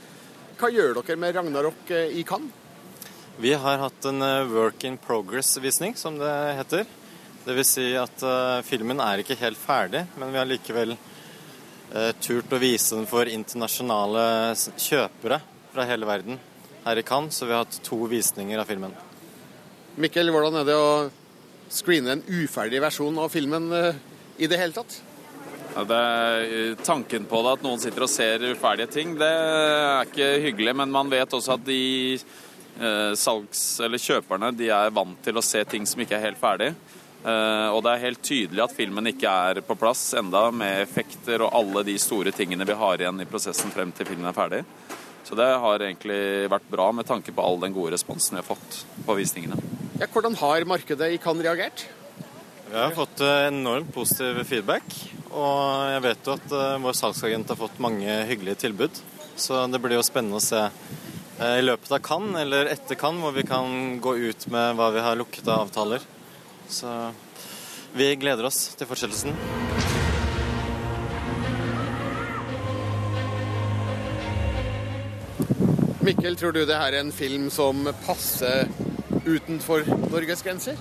Hva 0.57 0.71
gjør 0.73 0.97
dere 1.01 1.19
med 1.21 1.37
Ragnarok 1.37 1.93
eh, 1.93 2.15
i 2.17 2.23
Cannes? 2.25 2.63
Vi 3.37 3.53
har 3.59 3.83
hatt 3.83 4.09
en 4.09 4.23
eh, 4.23 4.47
work 4.49 4.87
in 4.89 4.97
progress-visning, 5.03 5.99
som 6.01 6.17
det 6.21 6.33
heter. 6.63 6.89
Dvs. 7.45 7.75
Si 7.75 7.87
at 8.01 8.25
uh, 8.25 8.63
filmen 8.65 9.03
er 9.05 9.21
ikke 9.21 9.37
helt 9.43 9.61
ferdig, 9.61 10.07
men 10.17 10.33
vi 10.33 10.41
har 10.41 10.49
likevel 10.49 10.97
uh, 10.97 12.13
turt 12.25 12.57
å 12.57 12.63
vise 12.63 12.97
den 12.97 13.11
for 13.11 13.29
internasjonale 13.29 14.55
kjøpere 14.81 15.43
fra 15.75 15.89
hele 15.91 16.09
verden 16.09 16.41
her 16.85 17.01
i 17.01 17.05
Cannes, 17.07 17.37
så 17.37 17.49
vi 17.49 17.55
har 17.57 17.65
hatt 17.65 17.81
to 17.85 17.99
visninger 18.11 18.61
av 18.61 18.69
filmen. 18.69 18.95
Mikkel, 20.01 20.31
hvordan 20.35 20.61
er 20.61 20.69
det 20.69 20.77
å 20.77 21.11
screene 21.73 22.17
en 22.17 22.25
uferdig 22.29 22.81
versjon 22.83 23.19
av 23.23 23.33
filmen 23.33 23.69
uh, 23.73 23.91
i 24.37 24.49
det 24.51 24.59
hele 24.61 24.77
tatt? 24.77 24.97
Ja, 25.75 25.83
er, 25.83 26.75
tanken 26.87 27.25
på 27.27 27.41
det, 27.43 27.55
at 27.57 27.63
noen 27.67 27.81
sitter 27.83 28.07
og 28.07 28.11
ser 28.13 28.45
uferdige 28.53 28.93
ting, 28.95 29.17
det 29.19 29.31
er 29.31 30.07
ikke 30.07 30.29
hyggelig. 30.45 30.75
Men 30.79 30.93
man 30.95 31.11
vet 31.11 31.35
også 31.35 31.57
at 31.57 31.65
de 31.67 32.15
eh, 32.15 33.13
salgs- 33.19 33.81
eller 33.83 33.99
kjøperne 33.99 34.53
de 34.55 34.71
er 34.71 34.93
vant 34.95 35.19
til 35.25 35.35
å 35.35 35.43
se 35.43 35.65
ting 35.67 35.87
som 35.87 36.05
ikke 36.05 36.15
er 36.19 36.29
helt 36.29 36.39
ferdig. 36.39 36.71
Eh, 37.25 37.69
og 37.73 37.81
det 37.83 37.91
er 37.91 38.05
helt 38.05 38.23
tydelig 38.23 38.63
at 38.67 38.77
filmen 38.77 39.11
ikke 39.11 39.35
er 39.49 39.63
på 39.67 39.75
plass 39.81 40.13
enda 40.19 40.47
med 40.55 40.83
effekter 40.85 41.43
og 41.43 41.55
alle 41.59 41.83
de 41.91 41.97
store 41.99 42.35
tingene 42.37 42.69
vi 42.69 42.79
har 42.79 43.01
igjen 43.03 43.25
i 43.25 43.29
prosessen 43.29 43.75
frem 43.75 43.91
til 43.97 44.13
filmen 44.13 44.31
er 44.31 44.37
ferdig. 44.37 44.63
Så 45.25 45.37
det 45.39 45.47
har 45.65 45.83
egentlig 45.83 46.49
vært 46.53 46.67
bra 46.69 46.91
med 46.93 47.09
tanke 47.09 47.33
på 47.33 47.45
all 47.45 47.57
den 47.63 47.73
gode 47.73 47.95
responsen 47.97 48.37
vi 48.37 48.43
har 48.43 48.49
fått 48.49 48.81
på 49.07 49.17
visningene. 49.17 49.57
Ja, 50.01 50.09
hvordan 50.13 50.37
har 50.41 50.67
markedet 50.69 51.15
i 51.15 51.21
Cannes 51.23 51.47
reagert? 51.47 51.87
Vi 52.69 52.77
har 52.77 52.95
fått 52.97 53.21
eh, 53.23 53.47
enormt 53.49 53.93
positiv 53.95 54.41
feedback. 54.49 54.97
Og 55.35 55.91
jeg 55.91 56.03
vet 56.05 56.29
jo 56.29 56.35
at 56.37 56.53
uh, 56.55 56.83
vår 56.83 56.95
salgsagent 56.95 57.51
har 57.51 57.59
fått 57.59 57.81
mange 57.83 58.21
hyggelige 58.29 58.61
tilbud. 58.67 59.01
Så 59.37 59.65
det 59.71 59.81
blir 59.83 59.99
jo 59.99 60.07
spennende 60.07 60.39
å 60.39 60.45
se 60.45 60.61
uh, 60.69 61.57
i 61.57 61.65
løpet 61.65 61.91
av 61.97 62.03
Cannes, 62.07 62.39
eller 62.45 62.71
etter 62.71 62.99
Cannes, 62.99 63.25
hvor 63.25 63.35
vi 63.35 63.47
kan 63.49 63.99
gå 64.05 64.17
ut 64.31 64.49
med 64.55 64.79
hva 64.79 64.93
vi 64.95 65.03
har 65.03 65.19
lukket 65.19 65.51
av 65.51 65.67
avtaler. 65.67 66.07
Så 66.71 66.91
vi 67.95 68.15
gleder 68.19 68.47
oss 68.51 68.67
til 68.79 68.91
fortsettelsen. 68.91 69.64
Mikkel, 76.05 76.35
tror 76.37 76.53
du 76.53 76.67
det 76.69 76.77
her 76.77 76.93
er 76.93 77.01
en 77.01 77.13
film 77.17 77.47
som 77.49 77.79
passer 78.05 78.67
utenfor 79.25 79.87
Norges 80.13 80.43
grenser? 80.45 80.77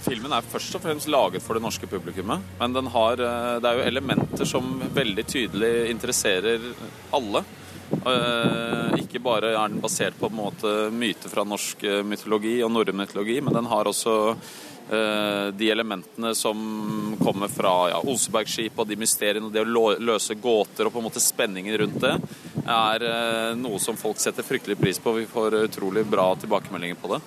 Filmen 0.00 0.32
er 0.32 0.46
først 0.48 0.78
og 0.78 0.82
fremst 0.86 1.10
laget 1.12 1.44
for 1.44 1.58
det 1.58 1.62
norske 1.62 1.88
publikummet. 1.90 2.40
Men 2.56 2.88
har, 2.94 3.20
eh, 3.20 3.58
det 3.60 3.68
er 3.68 3.76
jo 3.76 3.90
elementer 3.90 4.48
som 4.48 4.80
veldig 4.94 5.26
tydelig 5.28 5.90
interesserer 5.90 6.64
alle. 7.12 7.44
Eh, 7.92 8.96
ikke 9.04 9.20
bare 9.20 9.52
er 9.52 9.68
den 9.68 9.84
basert 9.84 10.16
på 10.18 10.30
en 10.30 10.40
måte 10.40 10.90
myter 10.90 11.28
fra 11.28 11.44
norsk 11.44 11.84
eh, 11.84 12.02
mytologi 12.02 12.62
og 12.64 12.72
norrøn 12.72 12.96
mytologi, 12.96 13.42
men 13.42 13.52
den 13.52 13.68
har 13.68 13.84
også 13.84 14.34
de 14.88 15.68
elementene 15.70 16.34
som 16.36 17.16
kommer 17.20 17.48
fra 17.48 17.74
ja, 17.92 18.00
Osebergskipet 18.12 18.82
og 18.82 18.88
de 18.90 18.98
mysteriene 19.00 19.46
og 19.46 19.54
det 19.54 19.62
å 19.62 19.92
løse 20.02 20.36
gåter 20.36 20.88
og 20.88 20.92
på 20.92 21.00
en 21.00 21.06
måte 21.06 21.22
spenningen 21.22 21.78
rundt 21.80 22.00
det, 22.02 22.16
er 22.66 23.06
noe 23.56 23.78
som 23.80 23.96
folk 23.96 24.20
setter 24.20 24.44
fryktelig 24.44 24.76
pris 24.80 25.00
på. 25.00 25.14
Vi 25.16 25.28
får 25.30 25.62
utrolig 25.62 26.04
bra 26.08 26.26
tilbakemeldinger 26.42 26.98
på 27.00 27.14
det. 27.14 27.22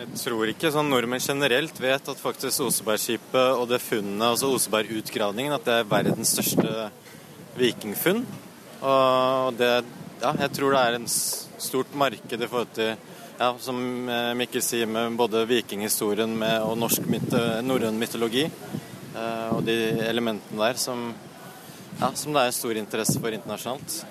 Jeg 0.00 0.16
tror 0.16 0.48
ikke 0.48 0.70
sånn 0.72 0.88
nordmenn 0.88 1.20
generelt 1.20 1.76
vet 1.80 2.06
at 2.08 2.20
faktisk 2.20 2.64
Osebergskipet 2.64 3.58
og 3.60 3.66
det 3.68 3.82
funnet, 3.84 4.22
altså 4.30 4.48
Osebergutgravningen, 4.56 5.52
at 5.52 5.66
det 5.66 5.74
er 5.76 5.90
verdens 5.90 6.32
største 6.32 6.88
vikingfunn. 7.60 8.24
Og 8.80 9.58
det 9.60 9.72
Ja, 10.20 10.34
jeg 10.36 10.52
tror 10.52 10.74
det 10.74 10.80
er 10.84 10.94
en 10.98 11.06
stort 11.08 11.94
marked 11.96 12.42
i 12.42 12.46
forhold 12.46 12.72
til 12.76 12.90
ja, 13.40 13.56
som 13.58 14.08
eh, 14.08 14.34
Mikkel 14.36 14.62
sier, 14.62 14.86
med 14.86 15.16
både 15.16 15.46
vikinghistorien 15.48 16.32
med, 16.38 16.60
og 16.60 16.76
norsk 16.76 17.06
myte, 17.08 17.40
norrøn 17.64 17.96
mytologi. 17.96 18.44
Eh, 19.16 19.48
og 19.54 19.64
de 19.64 19.76
elementene 20.04 20.60
der 20.60 20.80
som, 20.80 21.06
ja, 21.96 22.10
som 22.12 22.36
det 22.36 22.44
er 22.44 22.52
stor 22.56 22.76
interesse 22.76 23.16
for 23.22 23.32
internasjonalt. 23.32 24.02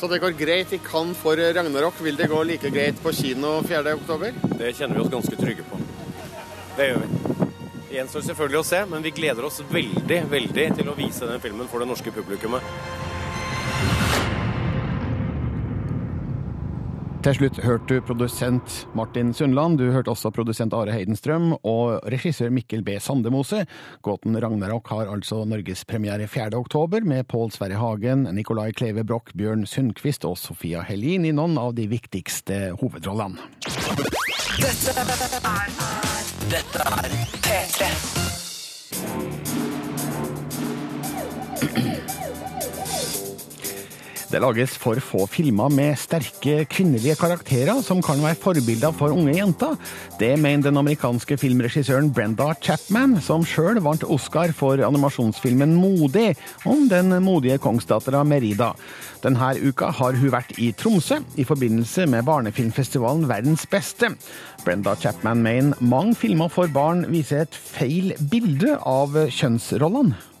Så 0.00 0.08
det 0.08 0.22
går 0.22 0.32
greit 0.38 0.72
i 0.72 0.80
Cannes 0.80 1.20
for 1.20 1.36
Ragnarok. 1.36 2.00
Vil 2.00 2.16
det 2.16 2.30
gå 2.32 2.40
like 2.48 2.72
greit 2.72 3.04
på 3.04 3.12
kino 3.12 3.58
4.10? 3.68 4.40
Det 4.56 4.72
kjenner 4.78 4.96
vi 4.96 5.04
oss 5.04 5.12
ganske 5.12 5.36
trygge 5.36 5.68
på. 5.68 5.84
Det 6.78 6.88
gjør 6.88 7.04
vi. 7.04 7.46
Det 7.92 7.98
gjenstår 7.98 8.24
selvfølgelig 8.30 8.62
å 8.62 8.68
se, 8.72 8.84
men 8.88 9.04
vi 9.04 9.12
gleder 9.12 9.44
oss 9.44 9.60
veldig, 9.68 10.22
veldig 10.32 10.68
til 10.80 10.88
å 10.88 10.96
vise 10.96 11.28
den 11.28 11.44
filmen 11.44 11.68
for 11.68 11.84
det 11.84 11.92
norske 11.92 12.16
publikummet. 12.16 13.01
Til 17.22 17.36
slutt 17.36 17.60
hørte 17.62 17.86
du 17.86 18.00
produsent 18.02 18.80
Martin 18.98 19.28
Sundland, 19.30 19.76
du 19.78 19.92
hørte 19.94 20.10
også 20.10 20.32
produsent 20.34 20.74
Are 20.74 20.90
Heidenstrøm 20.90 21.52
og 21.62 22.00
regissør 22.10 22.50
Mikkel 22.50 22.82
B. 22.82 22.96
Sandemose. 22.98 23.60
Gåten 24.02 24.34
Ragnarok 24.42 24.90
har 24.90 25.12
altså 25.12 25.44
norgespremiere 25.46 26.26
4. 26.26 26.58
oktober, 26.58 27.06
med 27.06 27.28
Pål 27.30 27.54
Sverre 27.54 27.78
Hagen, 27.78 28.26
Nicolai 28.34 28.72
Kleve 28.74 29.04
Broch, 29.06 29.30
Bjørn 29.38 29.62
Sundquist 29.70 30.26
og 30.26 30.34
Sofia 30.40 30.82
Helin 30.82 31.22
i 31.28 31.30
noen 31.30 31.54
av 31.62 31.76
de 31.78 31.86
viktigste 31.92 32.72
hovedrollene. 32.82 33.38
Dette 34.58 34.98
er, 34.98 35.78
dette 36.50 36.90
er 36.90 37.16
P3. 37.46 37.92
Det 44.32 44.40
lages 44.40 44.78
for 44.80 44.96
få 44.96 45.26
filmer 45.28 45.68
med 45.68 45.98
sterke 46.00 46.62
kvinnelige 46.72 47.18
karakterer 47.20 47.82
som 47.84 47.98
kan 48.00 48.22
være 48.24 48.38
forbilder 48.40 48.94
for 48.96 49.12
unge 49.12 49.34
jenter. 49.36 49.74
Det 50.16 50.30
mener 50.40 50.70
den 50.70 50.80
amerikanske 50.80 51.36
filmregissøren 51.36 52.08
Brenda 52.16 52.54
Chapman, 52.64 53.18
som 53.20 53.44
sjøl 53.44 53.82
vant 53.84 54.06
Oscar 54.08 54.54
for 54.56 54.80
animasjonsfilmen 54.80 55.76
Modig, 55.76 56.32
om 56.64 56.88
den 56.88 57.12
modige 57.20 57.60
kongsdattera 57.60 58.24
Merida. 58.24 58.72
Denne 59.20 59.52
uka 59.60 59.92
har 60.00 60.16
hun 60.16 60.32
vært 60.32 60.56
i 60.56 60.72
Tromsø 60.72 61.20
i 61.36 61.44
forbindelse 61.44 62.08
med 62.08 62.24
barnefilmfestivalen 62.24 63.28
Verdens 63.28 63.68
beste. 63.68 64.14
Brenda 64.64 64.96
Chapman 64.96 65.44
mener 65.44 65.84
mange 65.84 66.16
filmer 66.16 66.48
for 66.48 66.72
barn 66.72 67.04
viser 67.12 67.44
et 67.44 67.62
feil 67.76 68.14
bilde 68.32 68.80
av 68.80 69.26
kjønnsrollene. 69.28 70.31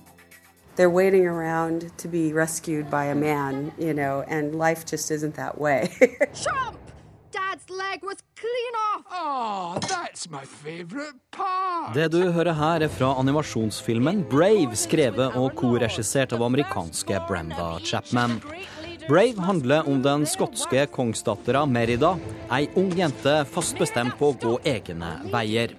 They're 0.76 0.90
waiting 0.90 1.26
around 1.26 1.90
to 1.98 2.08
be 2.08 2.32
rescued 2.32 2.90
by 2.90 3.04
a 3.06 3.14
man, 3.14 3.72
you 3.78 3.92
know, 3.94 4.24
and 4.28 4.54
life 4.54 4.84
just 4.86 5.10
isn't 5.10 5.34
that 5.34 5.58
way. 5.58 5.90
Chomp! 6.34 6.76
Dad's 7.30 7.68
leg 7.70 8.02
was 8.02 8.18
clean 8.36 8.74
off! 8.88 9.02
Oh, 9.10 9.78
that's 9.88 10.28
my 10.30 10.44
favorite 10.44 11.16
part! 11.30 11.94
Det 11.94 12.08
du 12.12 12.32
hører 12.32 12.52
her, 12.52 12.82
er 12.82 12.88
fra 12.88 13.14
animasjonsfilmen 13.20 14.24
Brave, 14.30 14.76
skrevet 14.76 15.36
og 15.36 15.54
korregissert 15.56 16.32
av 16.32 16.42
amerikanske 16.42 17.20
Brenda 17.28 17.78
Chapman. 17.84 18.40
Brave 19.08 19.38
handler 19.38 19.88
om 19.88 20.02
den 20.02 20.26
skotske 20.26 20.86
kongsdattera 20.86 21.64
Merida, 21.66 22.12
ei 22.52 22.68
ung 22.78 22.92
jente 22.96 23.34
fast 23.50 23.78
bestemt 23.78 24.14
på 24.18 24.30
å 24.30 24.36
gå 24.38 24.52
egne 24.68 25.10
veier. 25.32 25.74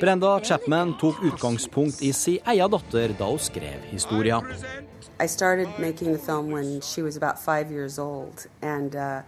Brenda 0.00 0.36
Chapman 0.44 0.94
tok 1.00 1.22
utgangspunkt 1.26 2.02
i 2.06 2.12
sin 2.16 2.38
egen 2.52 2.70
datter 2.74 3.14
da 3.18 3.30
hun 3.30 3.42
skrev 3.42 3.86
historia. 3.90 4.40
I 5.20 5.26
started 5.26 5.68
making 5.78 6.12
the 6.12 6.18
film 6.18 6.50
when 6.50 6.80
she 6.80 7.02
was 7.02 7.16
about 7.16 7.38
five 7.38 7.70
years 7.70 7.98
old, 7.98 8.46
and 8.62 8.94
uh, 8.96 9.22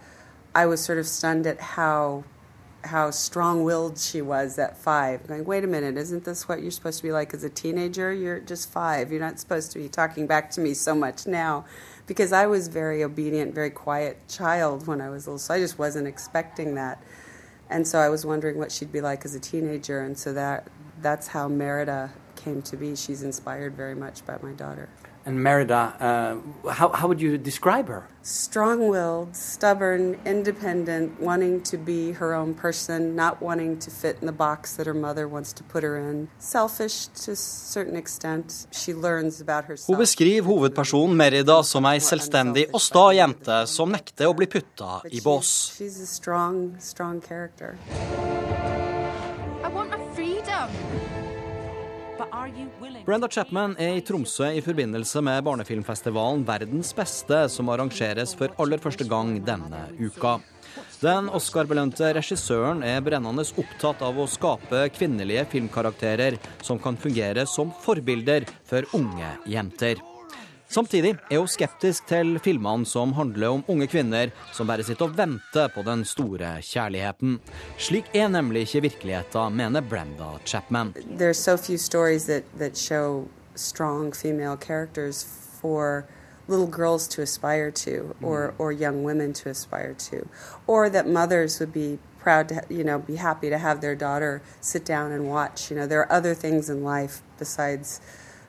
I 0.55 0.65
was 0.65 0.81
sort 0.81 0.99
of 0.99 1.05
stunned 1.05 1.45
at 1.45 1.59
how 1.59 2.23
how 2.85 3.09
strong-willed 3.11 3.97
she 3.97 4.21
was 4.21 4.59
at 4.59 4.77
five. 4.77 5.25
Going, 5.27 5.45
wait 5.45 5.63
a 5.63 5.67
minute, 5.67 5.97
isn't 5.97 6.25
this 6.25 6.47
what 6.47 6.61
you're 6.61 6.71
supposed 6.71 6.97
to 6.97 7.03
be 7.03 7.11
like 7.11 7.33
as 7.33 7.43
a 7.43 7.49
teenager? 7.49 8.13
You're 8.13 8.39
just 8.39 8.69
five. 8.71 9.11
You're 9.11 9.21
not 9.21 9.39
supposed 9.39 9.71
to 9.71 9.79
be 9.79 9.87
talking 9.87 10.27
back 10.27 10.51
to 10.51 10.61
me 10.61 10.73
so 10.73 10.93
much 10.93 11.25
now, 11.25 11.65
because 12.05 12.33
I 12.33 12.45
was 12.45 12.67
very 12.67 13.03
obedient, 13.03 13.55
very 13.55 13.69
quiet 13.69 14.27
child 14.27 14.87
when 14.87 15.01
I 15.01 15.09
was 15.09 15.27
little. 15.27 15.39
So 15.39 15.53
I 15.53 15.59
just 15.59 15.79
wasn't 15.79 16.07
expecting 16.07 16.75
that, 16.75 17.01
and 17.69 17.87
so 17.87 17.99
I 17.99 18.09
was 18.09 18.25
wondering 18.25 18.57
what 18.57 18.71
she'd 18.71 18.91
be 18.91 19.01
like 19.01 19.25
as 19.25 19.35
a 19.35 19.39
teenager. 19.39 20.01
And 20.01 20.17
so 20.17 20.33
that 20.33 20.67
that's 21.01 21.27
how 21.27 21.47
Merida 21.47 22.11
came 22.35 22.61
to 22.63 22.77
be. 22.77 22.95
She's 22.95 23.23
inspired 23.23 23.75
very 23.75 23.95
much 23.95 24.25
by 24.25 24.37
my 24.41 24.51
daughter. 24.53 24.89
And 25.25 25.41
Merida, 25.41 25.95
uh, 25.99 26.71
how, 26.71 26.89
how 26.89 27.07
would 27.07 27.21
you 27.21 27.37
describe 27.37 27.87
her? 27.87 28.07
Strong 28.23 28.89
willed, 28.89 29.35
stubborn, 29.35 30.17
independent, 30.25 31.19
wanting 31.21 31.61
to 31.63 31.77
be 31.77 32.11
her 32.13 32.33
own 32.33 32.53
person, 32.53 33.15
not 33.15 33.41
wanting 33.41 33.79
to 33.79 33.89
fit 33.91 34.17
in 34.19 34.27
the 34.27 34.33
box 34.33 34.75
that 34.75 34.85
her 34.85 34.93
mother 34.93 35.27
wants 35.27 35.53
to 35.53 35.63
put 35.63 35.83
her 35.83 35.97
in. 35.97 36.27
Selfish 36.39 37.07
to 37.23 37.31
a 37.31 37.35
certain 37.35 37.95
extent. 37.95 38.67
She 38.71 38.93
learns 38.93 39.39
about 39.39 39.65
herself. 39.65 39.87
Hun 39.87 40.03
beskriver 40.03 40.47
hovedpersonen 40.47 41.15
Merida 41.15 41.63
som 41.63 41.87
ei 41.87 41.99
selvstendig 42.03 42.67
og 42.73 42.83
sta 42.83 43.09
jente 43.15 43.63
som 43.67 43.91
nekter 43.91 44.27
å 44.27 44.35
bli 44.35 44.47
putta 44.47 45.01
i 45.11 45.23
bås. 45.23 45.73
She's 45.77 45.99
a 46.03 46.07
strong, 46.07 46.75
strong 46.79 47.21
character. 47.21 47.75
Brenda 53.05 53.27
Chapman 53.29 53.75
er 53.77 53.99
i 53.99 54.01
Tromsø 54.01 54.47
i 54.57 54.61
forbindelse 54.65 55.21
med 55.21 55.43
barnefilmfestivalen 55.45 56.41
Verdens 56.47 56.89
beste, 56.97 57.43
som 57.49 57.69
arrangeres 57.69 58.33
for 58.39 58.53
aller 58.63 58.81
første 58.81 59.05
gang 59.05 59.35
denne 59.45 59.83
uka. 59.99 60.39
Den 61.03 61.29
Oscar-belønte 61.29 62.09
regissøren 62.17 62.81
er 62.87 63.03
brennende 63.05 63.45
opptatt 63.45 64.01
av 64.01 64.17
å 64.17 64.25
skape 64.29 64.87
kvinnelige 64.95 65.45
filmkarakterer 65.51 66.39
som 66.65 66.81
kan 66.81 66.97
fungere 66.97 67.45
som 67.49 67.75
forbilder 67.83 68.49
for 68.65 68.87
unge 68.97 69.35
jenter. 69.53 70.01
Samtidig 70.73 71.11
er 71.29 71.37
hun 71.37 71.49
skeptisk 71.51 72.07
til 72.09 72.39
filmene 72.41 72.87
som 72.89 73.11
handler 73.13 73.51
om 73.53 73.63
unge 73.69 73.85
kvinner 73.91 74.31
som 74.57 74.65
bare 74.65 74.81
sitter 74.81 75.05
og 75.05 75.17
venter 75.19 75.67
på 75.69 75.83
den 75.85 76.01
store 76.01 76.55
kjærligheten. 76.65 77.35
Slik 77.77 78.09
er 78.17 78.31
nemlig 78.33 78.65
ikke 78.65 78.81
virkeligheten, 78.87 79.53
mener 79.55 79.85
Brenda 79.85 80.31
Chapman. 80.45 80.93
So 81.33 81.57
that, 81.57 82.43
that 82.57 82.75
for 85.61 86.05
little 86.47 86.67
girls 86.67 87.07
to 87.07 87.21
aspire 87.21 87.71
to 87.71 88.15
or, 88.23 88.53
or 88.57 88.71
young 88.71 89.03
women 89.03 89.33
to 89.33 89.49
aspire 89.49 89.93
to. 89.93 90.27
Or 90.65 90.89
that 90.89 91.07
mothers 91.07 91.59
would 91.59 91.71
be 91.71 91.99
proud 92.19 92.49
to, 92.49 92.61
you 92.69 92.83
know, 92.83 92.97
be 92.97 93.15
happy 93.15 93.49
to 93.49 93.57
have 93.59 93.81
their 93.81 93.95
daughter 93.95 94.41
sit 94.59 94.85
down 94.85 95.11
and 95.11 95.29
watch. 95.29 95.69
You 95.69 95.77
know, 95.77 95.87
there 95.87 95.99
are 95.99 96.11
other 96.11 96.33
things 96.33 96.69
in 96.69 96.83
life 96.83 97.21
besides 97.37 98.01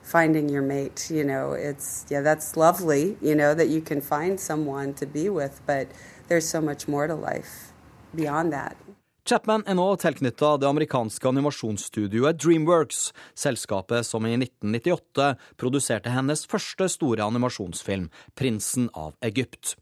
finding 0.05 0.49
your 0.49 0.63
mate. 0.63 1.11
You 1.11 1.25
know, 1.25 1.53
it's, 1.53 2.07
yeah, 2.11 2.21
that's 2.21 2.57
lovely, 2.57 3.17
you 3.21 3.35
know, 3.35 3.55
that 3.55 3.69
you 3.69 3.81
can 3.81 4.01
find 4.01 4.39
someone 4.39 4.95
to 4.95 5.07
be 5.07 5.29
with, 5.29 5.61
but 5.67 5.89
there's 6.29 6.49
so 6.49 6.61
much 6.61 6.87
more 6.87 7.07
to 7.07 7.15
life 7.15 7.73
beyond 8.15 8.53
that. 8.53 8.77
Chapman 9.25 9.63
er 9.65 9.73
nå 9.79 9.87
tilknytta 9.97 10.59
det 10.61 10.67
amerikanske 10.69 11.29
animasjonsstudioet 11.31 12.37
Dreamworks, 12.43 13.07
selskapet 13.33 14.05
som 14.05 14.27
i 14.29 14.35
1998 14.37 15.31
produserte 15.57 16.13
hennes 16.13 16.45
første 16.45 16.91
store 16.93 17.25
animasjonsfilm, 17.25 18.11
'Prinsen 18.37 18.91
av 18.93 19.15
Egypt'. 19.25 19.79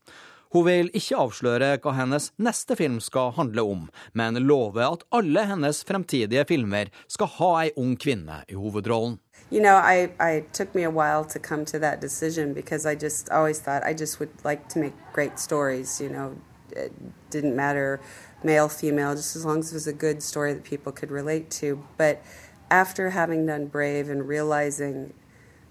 Hun 0.52 0.67
vil 0.69 0.93
ikke 0.95 1.17
avsløre 1.17 1.73
hva 1.83 1.95
hennes 1.97 2.29
neste 2.38 2.76
film 2.79 3.00
skal 3.00 3.33
handle 3.35 3.64
om, 3.64 3.87
men 4.12 4.38
lover 4.47 4.85
at 4.93 5.05
alle 5.11 5.47
hennes 5.49 5.83
fremtidige 5.88 6.45
filmer 6.47 6.93
skal 7.09 7.31
ha 7.41 7.52
ei 7.64 7.73
ung 7.81 7.97
kvinne 7.97 8.43
i 8.47 8.55
hovedrollen. 8.55 9.17
You 9.50 9.61
know, 9.61 9.76
I, 9.76 10.11
I 10.18 10.44
took 10.52 10.75
me 10.75 10.82
a 10.82 10.90
while 10.90 11.25
to 11.26 11.38
come 11.38 11.64
to 11.66 11.78
that 11.78 12.00
decision 12.00 12.54
because 12.54 12.87
I 12.87 12.94
just 12.94 13.30
always 13.30 13.61
thought 13.61 13.82
I 13.84 13.94
just 13.94 14.18
would 14.20 14.32
like 14.44 14.68
to 14.70 14.78
make 14.78 14.94
great 15.12 15.38
stories. 15.38 16.00
You 16.00 16.08
know, 16.08 16.37
it 16.70 16.92
didn't 17.30 17.54
matter 17.54 18.00
male, 18.42 18.68
female, 18.68 19.14
just 19.14 19.37
as 19.37 19.44
long 19.44 19.58
as 19.61 19.70
it 19.70 19.75
was 19.75 19.87
a 19.87 19.92
good 19.92 20.22
story 20.22 20.52
that 20.52 20.64
people 20.64 20.92
could 20.92 21.11
relate 21.11 21.50
to. 21.50 21.84
But 21.96 22.22
after 22.70 23.11
having 23.11 23.46
done 23.46 23.66
Brave 23.66 24.08
and 24.08 24.26
realizing 24.26 25.12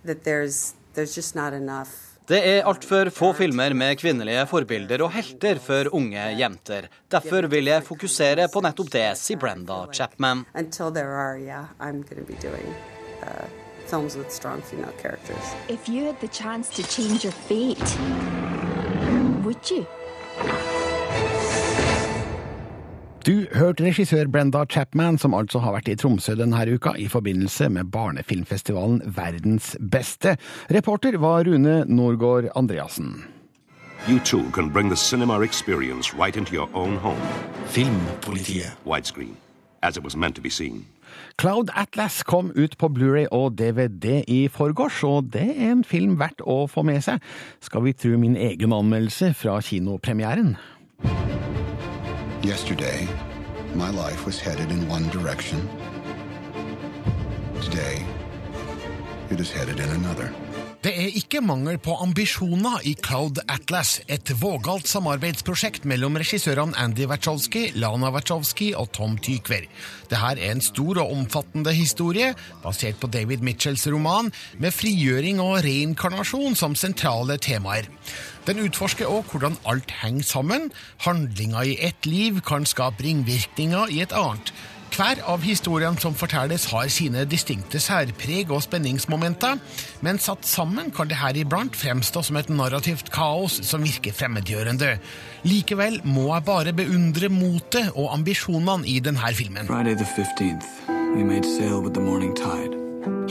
that 0.06 0.24
there's 0.24 0.76
there's 0.94 1.16
just 1.16 1.36
not 1.36 1.54
enough 1.54 2.12
Det 2.28 2.40
er 2.48 2.64
altfor 2.64 3.10
få 3.10 3.34
filmer 3.34 3.74
med 3.74 3.98
kvinnelige 4.00 4.46
forbilder 4.48 5.02
og 5.04 5.12
helter 5.12 5.60
for 5.60 5.90
unge 5.98 6.22
jenter. 6.40 6.88
Derfor 7.12 7.48
vil 7.52 7.68
jeg 7.68 7.84
fokusere 7.84 8.46
på 8.54 8.62
nettopp 8.64 8.92
det, 8.94 9.08
sier 9.20 9.42
Brenda 9.42 9.82
Chapman. 9.92 10.46
Until 10.54 10.94
there 10.94 11.12
are, 11.12 11.36
yeah, 11.40 11.66
I'm 11.82 12.06
be 12.08 12.38
doing 12.40 12.72
uh, 13.26 13.61
films 13.92 14.16
with 14.16 14.32
strong 14.32 14.62
female 14.62 14.96
characters. 15.04 15.46
If 15.68 15.90
you 15.90 16.06
had 16.06 16.20
the 16.20 16.32
chance 16.42 16.70
to 16.78 16.82
change 16.96 17.24
your 17.26 17.36
fate, 17.50 17.90
would 19.44 19.72
you? 19.72 19.86
Du 23.26 23.46
hørte 23.54 23.84
regissør 23.84 24.28
Brenda 24.28 24.66
Chapman, 24.66 25.18
som 25.18 25.34
altså 25.38 25.60
har 25.60 25.76
vært 25.76 25.92
i 25.92 25.96
Tromsø 25.96 26.34
denne 26.40 26.64
uka 26.74 26.96
i 26.98 27.06
forbindelse 27.08 27.70
med 27.70 27.92
barnefilmfestivalen 27.94 29.02
Verdens 29.06 29.76
beste. 29.92 30.38
Reporter 30.72 31.18
var 31.18 31.44
Rune 31.46 31.86
Norgård 31.86 32.50
Andreassen. 32.56 33.26
You 34.10 34.20
too 34.20 34.50
can 34.54 34.72
bring 34.74 34.90
the 34.90 34.98
cinema 34.98 35.42
experience 35.42 36.16
right 36.16 36.38
into 36.38 36.56
your 36.56 36.70
own 36.74 36.98
home. 36.98 37.22
Filmpolitiet. 37.68 38.72
Widescreen, 38.86 39.36
as 39.84 39.98
it 39.98 40.04
was 40.04 40.16
meant 40.16 40.36
to 40.36 40.42
be 40.42 40.50
seen. 40.50 40.86
Cloud 41.42 41.72
Atlas 41.76 42.22
kom 42.24 42.52
ut 42.56 42.78
på 42.78 42.90
Blu-ray 42.94 43.28
og 43.32 43.58
DVD 43.60 44.22
i 44.28 44.48
forgårs, 44.52 45.04
og 45.04 45.32
det 45.34 45.48
er 45.56 45.72
en 45.72 45.84
film 45.88 46.20
verdt 46.20 46.44
å 46.46 46.66
få 46.72 46.84
med 46.88 47.02
seg, 47.06 47.24
skal 47.64 47.86
vi 47.88 47.96
tro 47.98 48.18
min 48.22 48.38
egen 48.38 48.76
anmeldelse 48.76 49.34
fra 49.38 49.60
kinopremieren. 49.66 50.56
Yesterday, 52.44 53.08
my 53.76 53.90
life 53.90 54.26
was 54.26 54.40
headed 54.40 54.72
in 54.72 54.88
one 54.90 55.08
direction. 55.10 55.62
Today, 57.62 58.04
it 59.30 59.40
is 59.40 59.52
headed 59.52 59.80
in 59.80 59.90
another. 59.90 60.32
Det 60.82 60.92
er 60.98 61.12
ikke 61.14 61.44
mangel 61.46 61.76
på 61.78 61.94
ambisjoner 62.02 62.82
i 62.90 62.96
Cloud 62.98 63.38
Atlas, 63.54 64.00
et 64.10 64.32
vågalt 64.42 64.90
samarbeidsprosjekt 64.90 65.84
mellom 65.86 66.18
regissørene 66.18 66.74
Andy 66.82 67.06
Wachowski, 67.06 67.68
Lana 67.78 68.10
Wachowski 68.10 68.72
og 68.74 68.90
Tom 68.98 69.14
Tykver. 69.22 69.68
Dette 70.10 70.32
er 70.32 70.42
en 70.48 70.64
stor 70.66 71.04
og 71.04 71.14
omfattende 71.14 71.70
historie, 71.78 72.32
basert 72.66 72.98
på 72.98 73.12
David 73.14 73.46
Mitchells 73.46 73.86
roman, 73.94 74.34
med 74.58 74.74
frigjøring 74.74 75.38
og 75.46 75.60
reinkarnasjon 75.68 76.58
som 76.58 76.74
sentrale 76.74 77.38
temaer. 77.38 77.86
Den 78.50 78.66
utforsker 78.66 79.06
òg 79.06 79.30
hvordan 79.30 79.62
alt 79.70 79.94
henger 80.02 80.26
sammen. 80.26 80.72
Handlinger 81.06 81.76
i 81.76 81.78
ett 81.78 82.10
liv 82.10 82.42
kan 82.42 82.66
skape 82.66 83.06
ringvirkninger 83.06 83.94
i 83.94 84.02
et 84.02 84.18
annet. 84.18 84.50
Hver 84.92 85.22
av 85.24 85.40
historiene 85.46 86.00
som 86.04 86.16
fortelles, 86.18 86.66
har 86.74 86.90
sine 86.92 87.24
distinkte 87.30 87.80
særpreg 87.80 88.52
og 88.52 88.60
spenningsmomenter, 88.66 89.62
men 90.04 90.20
satt 90.20 90.44
sammen 90.48 90.92
kan 90.92 91.08
det 91.08 91.22
her 91.22 91.40
iblant 91.40 91.78
fremstå 91.80 92.26
som 92.28 92.40
et 92.42 92.52
narrativt 92.52 93.12
kaos 93.16 93.62
som 93.68 93.88
virker 93.88 94.16
fremmedgjørende. 94.18 94.98
Likevel 95.48 96.02
må 96.04 96.28
jeg 96.34 96.48
bare 96.52 96.76
beundre 96.76 97.32
motet 97.32 97.96
og 97.96 98.12
ambisjonene 98.18 98.84
i 98.92 99.00
denne 99.00 99.34
filmen. 99.34 99.72
Friday 99.72 99.96
the 99.96 100.08
15th, 100.18 100.68
we 101.16 101.24
made 101.24 101.48
sail 101.48 101.80
with 101.80 101.96
the 101.96 102.04
morning 102.04 102.36
tide. 102.36 102.81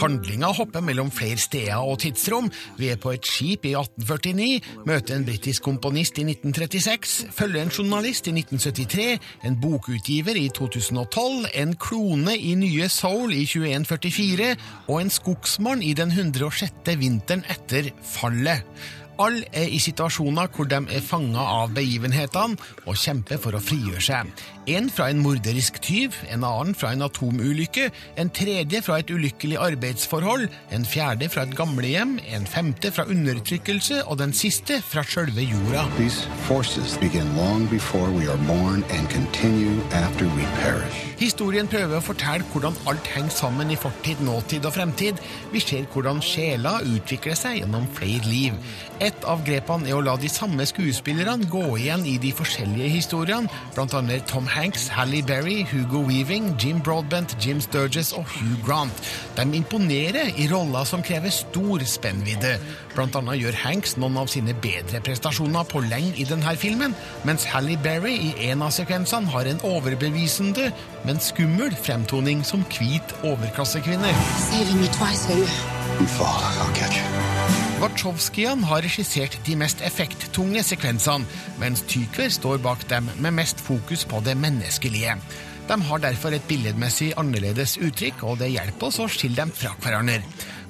Handlinga 0.01 0.49
hopper 0.57 0.81
mellom 0.81 1.11
flere 1.13 1.37
steder 1.41 1.77
og 1.77 1.99
tidsrom. 2.01 2.49
Vi 2.79 2.89
er 2.89 2.97
på 3.01 3.13
et 3.13 3.27
skip 3.29 3.67
i 3.69 3.75
1849, 3.77 4.61
møter 4.89 5.17
en 5.17 5.27
britisk 5.29 5.67
komponist 5.67 6.19
i 6.19 6.25
1936, 6.25 7.29
følger 7.37 7.67
en 7.67 7.75
journalist 7.75 8.31
i 8.31 8.35
1973, 8.35 9.19
en 9.45 9.59
bokutgiver 9.61 10.41
i 10.41 10.47
2012, 10.57 11.51
en 11.63 11.77
klone 11.77 12.37
i 12.39 12.55
nye 12.57 12.89
Soul 12.89 13.35
i 13.37 13.45
2144 13.45 14.55
og 14.89 15.03
en 15.03 15.13
skogsmann 15.13 15.85
i 15.85 15.93
den 15.99 16.15
106. 16.17 16.97
vinteren 17.01 17.45
etter 17.53 17.93
fallet. 18.15 18.65
Alle 19.21 19.45
er 19.53 19.69
i 19.69 19.79
situasjoner 19.83 20.49
hvor 20.55 20.69
de 20.71 20.79
er 20.81 21.03
fanga 21.05 21.43
av 21.61 21.75
begivenhetene 21.77 22.57
og 22.87 22.97
kjemper 22.97 23.41
for 23.43 23.57
å 23.57 23.61
frigjøre 23.61 24.01
seg. 24.07 24.31
En 24.71 24.89
fra 24.93 25.09
en 25.11 25.21
morderisk 25.21 25.81
tyv, 25.85 26.15
en 26.31 26.45
annen 26.47 26.77
fra 26.79 26.93
en 26.95 27.05
atomulykke, 27.05 27.89
en 28.21 28.31
tredje 28.33 28.81
fra 28.87 29.01
et 29.03 29.11
ulykkelig 29.13 29.59
arbeidsforhold, 29.61 30.47
en 30.73 30.87
fjerde 30.89 31.29
fra 31.33 31.45
et 31.45 31.57
gamlehjem, 31.59 32.17
en 32.33 32.49
femte 32.49 32.93
fra 32.95 33.05
undertrykkelse 33.11 34.05
og 34.07 34.21
den 34.23 34.33
siste 34.37 34.81
fra 34.85 35.05
sjølve 35.05 35.45
jorda. 35.45 35.85
These 35.99 36.25
forces 36.47 36.97
begin 37.03 37.29
long 37.37 37.67
before 37.69 38.09
we 38.15 38.29
are 38.31 38.41
born 38.49 38.85
and 38.97 39.11
continue 39.13 39.81
after 39.93 40.25
we 40.37 40.49
perish. 40.63 41.11
Historien 41.21 41.69
prøver 41.69 41.99
å 41.99 42.05
fortelle 42.05 42.47
hvordan 42.49 42.79
alt 42.89 43.09
henger 43.13 43.35
sammen 43.35 43.69
i 43.69 43.77
fortid, 43.77 44.23
nåtid 44.25 44.65
og 44.65 44.73
fremtid. 44.73 45.19
Vi 45.53 45.61
ser 45.61 45.85
hvordan 45.93 46.23
sjela 46.25 46.79
utvikler 46.81 47.37
seg 47.37 47.59
gjennom 47.59 47.85
flere 47.99 48.25
liv. 48.25 48.57
Et 49.11 49.25
av 49.27 49.41
grepene 49.43 49.89
er 49.91 49.97
å 49.97 50.03
la 50.05 50.13
de 50.21 50.29
samme 50.31 50.63
skuespillerne 50.69 51.49
gå 51.51 51.65
igjen 51.81 52.05
i 52.07 52.15
de 52.23 52.31
forskjellige 52.37 52.91
historiene, 52.93 53.51
bl.a. 53.75 54.19
Tom 54.31 54.47
Hanks, 54.47 54.87
Halle 54.95 55.23
Berry, 55.27 55.65
Hugo 55.67 56.05
Weaving, 56.07 56.53
Jim 56.61 56.79
Broadbent, 56.85 57.35
Jim 57.43 57.59
Sturges 57.65 58.13
og 58.15 58.29
Hugh 58.37 58.61
Grant. 58.67 59.03
De 59.35 59.47
imponerer 59.59 60.31
i 60.39 60.47
roller 60.53 60.87
som 60.87 61.03
krever 61.03 61.33
stor 61.35 61.83
spennvidde. 61.91 62.55
Blant 62.95 63.19
annet 63.19 63.41
gjør 63.41 63.59
Hanks 63.65 63.97
noen 63.99 64.21
av 64.21 64.31
sine 64.31 64.55
bedre 64.63 65.03
prestasjoner 65.03 65.67
på 65.71 65.83
lenge 65.89 66.15
i 66.21 66.29
denne 66.29 66.55
filmen, 66.61 66.95
mens 67.27 67.49
Halle 67.51 67.79
Berry 67.83 68.15
i 68.29 68.51
en 68.51 68.63
av 68.67 68.75
sekvensene 68.77 69.33
har 69.35 69.51
en 69.51 69.63
overbevisende, 69.67 70.71
men 71.09 71.23
skummel 71.23 71.75
fremtoning 71.83 72.45
som 72.47 72.63
hvit 72.77 73.17
overklassekvinne. 73.27 74.15
You 76.01 76.07
fall, 76.07 76.41
I'll 76.63 76.73
catch 76.73 76.97
you. 76.97 77.70
Wachowskian 77.81 78.61
har 78.69 78.83
regissert 78.85 79.39
de 79.47 79.55
mest 79.57 79.81
effekttunge 79.81 80.61
sekvensene, 80.69 81.25
mens 81.63 81.81
Tykver 81.89 82.29
står 82.29 82.59
bak 82.61 82.83
dem 82.91 83.07
med 83.25 83.33
mest 83.39 83.63
fokus 83.65 84.03
på 84.05 84.21
det 84.27 84.35
menneskelige. 84.37 85.15
De 85.71 85.79
har 85.89 86.03
derfor 86.03 86.37
et 86.37 86.45
billedmessig 86.45 87.15
annerledes 87.17 87.79
uttrykk, 87.81 88.21
og 88.29 88.37
det 88.43 88.51
hjelper 88.53 88.91
oss 88.91 89.01
å 89.01 89.09
skille 89.09 89.39
dem 89.41 89.55
fra 89.57 89.73
hverandre. 89.81 90.21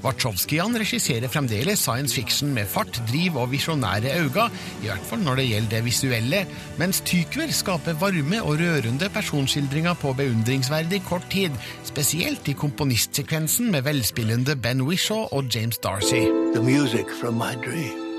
Wachowskian 0.02 0.76
regisserer 0.80 1.28
fremdeles 1.28 1.78
science 1.78 2.14
fiction 2.14 2.54
med 2.54 2.66
fart, 2.66 3.02
driv 3.10 3.36
og 3.36 3.50
visjonære 3.52 4.14
øyne, 4.16 4.48
i 4.82 4.88
hvert 4.88 5.06
fall 5.08 5.24
når 5.24 5.40
det 5.40 5.46
gjelder 5.48 5.76
det 5.76 5.84
visuelle, 5.84 6.42
mens 6.80 7.02
Tykver 7.04 7.52
skaper 7.52 7.98
varme 8.00 8.42
og 8.42 8.60
rørende 8.60 9.10
personskildringer 9.12 9.94
på 10.00 10.12
beundringsverdig 10.12 11.02
kort 11.08 11.26
tid, 11.30 11.50
spesielt 11.84 12.48
i 12.48 12.52
komponistsekvensen 12.52 13.70
med 13.70 13.82
velspillende 13.82 14.56
Ben 14.56 14.80
Wishaw 14.82 15.28
og 15.32 15.44
James 15.54 15.78
Darcy. 15.78 16.24
The 16.54 16.62
music 16.62 17.06
from 17.20 17.34
my 17.34 17.54
dream. 17.64 18.10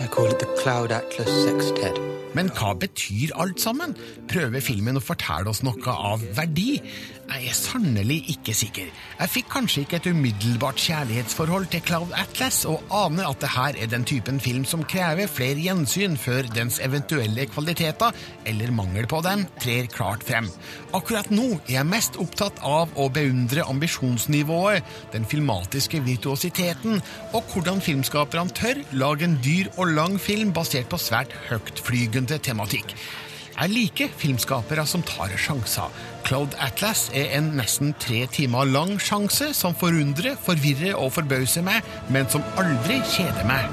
I 0.00 0.06
call 0.06 0.26
it 0.26 0.38
the 0.38 0.46
Cloud 0.62 0.92
Atlas 0.92 1.28
Sextet. 1.28 1.98
Men 2.36 2.50
hva 2.54 2.74
betyr 2.78 3.32
alt 3.40 3.60
sammen? 3.60 3.96
Prøver 4.30 4.62
filmen 4.62 4.98
å 5.00 5.02
fortelle 5.02 5.50
oss 5.50 5.64
noe 5.66 5.94
av 6.12 6.22
verdi? 6.36 6.76
Jeg 7.28 7.50
er 7.50 7.56
sannelig 7.56 8.22
ikke 8.32 8.54
sikker. 8.56 8.86
Jeg 9.18 9.28
fikk 9.28 9.50
kanskje 9.52 9.82
ikke 9.84 9.98
et 9.98 10.06
umiddelbart 10.08 10.78
kjærlighetsforhold 10.80 11.66
til 11.68 11.82
Cloud 11.84 12.14
Atlas, 12.16 12.62
og 12.64 12.80
aner 12.88 13.28
at 13.28 13.42
det 13.42 13.50
her 13.52 13.76
er 13.84 13.90
den 13.92 14.06
typen 14.08 14.40
film 14.40 14.64
som 14.64 14.80
krever 14.88 15.28
flere 15.28 15.60
gjensyn 15.60 16.16
før 16.16 16.48
dens 16.54 16.78
eventuelle 16.80 17.44
kvaliteter, 17.52 18.16
eller 18.48 18.72
mangel 18.72 19.10
på 19.12 19.20
dem, 19.28 19.44
trer 19.60 19.90
klart 19.92 20.24
frem. 20.24 20.48
Akkurat 20.96 21.28
nå 21.28 21.50
er 21.58 21.74
jeg 21.76 21.90
mest 21.92 22.16
opptatt 22.16 22.64
av 22.64 22.96
å 22.96 23.10
beundre 23.12 23.68
ambisjonsnivået, 23.68 24.88
den 25.12 25.28
filmatiske 25.28 26.00
virtuositeten, 26.08 27.02
og 27.36 27.52
hvordan 27.52 27.84
filmskaperne 27.84 28.56
tør 28.56 28.80
lage 28.96 29.28
en 29.28 29.36
dyr 29.44 29.68
og 29.76 29.92
lang 30.00 30.16
film 30.16 30.56
basert 30.56 30.88
på 30.88 31.04
svært 31.04 31.36
høytflygende 31.52 32.40
tematikk. 32.40 32.96
Jeg 33.58 33.72
liker 33.74 34.12
filmskapere 34.14 34.84
som 34.86 35.02
tar 35.02 35.32
sjanser. 35.34 35.90
Cloud 36.22 36.52
Atlas 36.62 37.08
er 37.10 37.32
en 37.34 37.48
nesten 37.58 37.90
tre 37.98 38.20
timer 38.30 38.68
lang 38.70 38.92
sjanse 39.02 39.48
som 39.50 39.74
forundrer, 39.74 40.36
forvirrer 40.46 40.94
og 40.94 41.10
forbauser 41.16 41.66
meg, 41.66 41.82
men 42.06 42.30
som 42.30 42.44
aldri 42.62 43.00
kjeder 43.16 43.42
meg. 43.50 43.66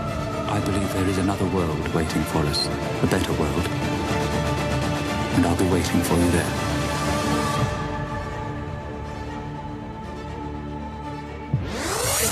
I 0.49 0.57
believe 0.65 0.89
there 0.97 1.09
is 1.09 1.19
another 1.21 1.45
world 1.53 1.93
waiting 1.93 2.25
for 2.33 2.41
us, 2.49 2.65
a 3.03 3.07
better 3.13 3.33
world. 3.37 3.69
And 5.37 5.45
I'll 5.45 5.55
be 5.61 5.69
waiting 5.69 6.01
for 6.01 6.17
you 6.17 6.31
there. 6.33 6.73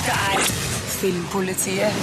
Er 0.10 0.39
Filmpolitiet 0.98 1.94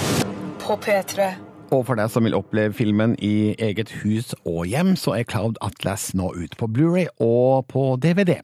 på 0.59 0.79
P3. 0.79 1.50
Og 1.71 1.85
for 1.87 1.95
deg 1.95 2.11
som 2.11 2.27
vil 2.27 2.35
oppleve 2.35 2.75
filmen 2.75 3.15
i 3.23 3.53
eget 3.55 3.93
hus 4.01 4.33
og 4.43 4.65
hjem, 4.67 4.97
så 4.99 5.15
er 5.15 5.27
Cloud 5.27 5.59
Atlas 5.63 6.11
nå 6.17 6.33
ute 6.35 6.59
på 6.59 6.67
Blu-ray 6.67 7.07
og 7.23 7.69
på 7.71 7.93
DVD. 8.03 8.41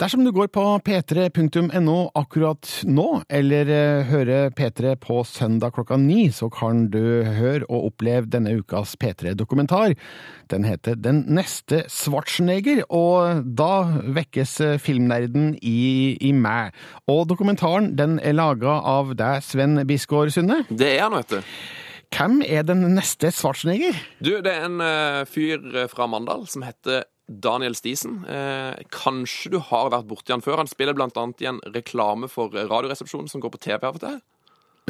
Dersom 0.00 0.24
du 0.24 0.32
går 0.34 0.50
på 0.52 0.62
p3.no 0.84 1.96
akkurat 2.18 2.68
nå, 2.84 3.06
eller 3.32 3.70
eh, 3.72 4.04
hører 4.08 4.52
P3 4.56 4.94
på 5.00 5.22
søndag 5.28 5.72
klokka 5.76 5.96
ni, 6.00 6.26
så 6.34 6.50
kan 6.52 6.86
du 6.92 7.24
høre 7.24 7.64
og 7.68 7.88
oppleve 7.88 8.28
denne 8.32 8.52
ukas 8.60 8.94
P3-dokumentar. 9.00 9.94
Den 10.52 10.66
heter 10.68 10.98
Den 11.00 11.24
neste 11.32 11.84
Schwarzenegger, 11.88 12.84
og 12.92 13.46
da 13.58 14.02
vekkes 14.18 14.58
eh, 14.60 14.80
filmnerden 14.82 15.54
i, 15.62 16.18
i 16.20 16.34
meg. 16.36 16.76
Og 17.08 17.24
dokumentaren 17.32 17.94
den 17.98 18.18
er 18.20 18.36
laga 18.36 18.80
av 18.84 19.16
deg, 19.16 19.40
Sven 19.46 19.80
Bisgaard 19.88 20.34
Sunde. 20.36 20.62
Det 20.68 20.98
er 20.98 21.06
han, 21.06 21.16
vet 21.16 21.38
du. 21.38 21.56
Hvem 22.12 22.42
er 22.44 22.66
den 22.68 22.84
neste 22.94 23.32
Schwarzenegger? 23.32 23.96
Du, 24.20 24.34
det 24.44 24.52
er 24.52 24.68
en 24.68 24.82
uh, 24.84 25.22
fyr 25.28 25.86
fra 25.90 26.06
Mandal 26.10 26.44
som 26.50 26.64
heter 26.66 27.06
Daniel 27.32 27.74
Stisen. 27.78 28.24
Eh, 28.28 28.82
kanskje 28.92 29.52
du 29.54 29.58
har 29.70 29.92
vært 29.92 30.08
borti 30.10 30.34
han 30.34 30.42
før. 30.44 30.60
Han 30.60 30.70
spiller 30.70 30.98
annet 30.98 31.42
i 31.42 31.48
en 31.48 31.60
reklame 31.74 32.28
for 32.28 32.52
Radioresepsjonen 32.52 33.30
som 33.30 33.42
går 33.42 33.54
på 33.54 33.62
TV 33.62 33.86
av 33.86 33.96
og 33.96 34.02
til. 34.02 34.18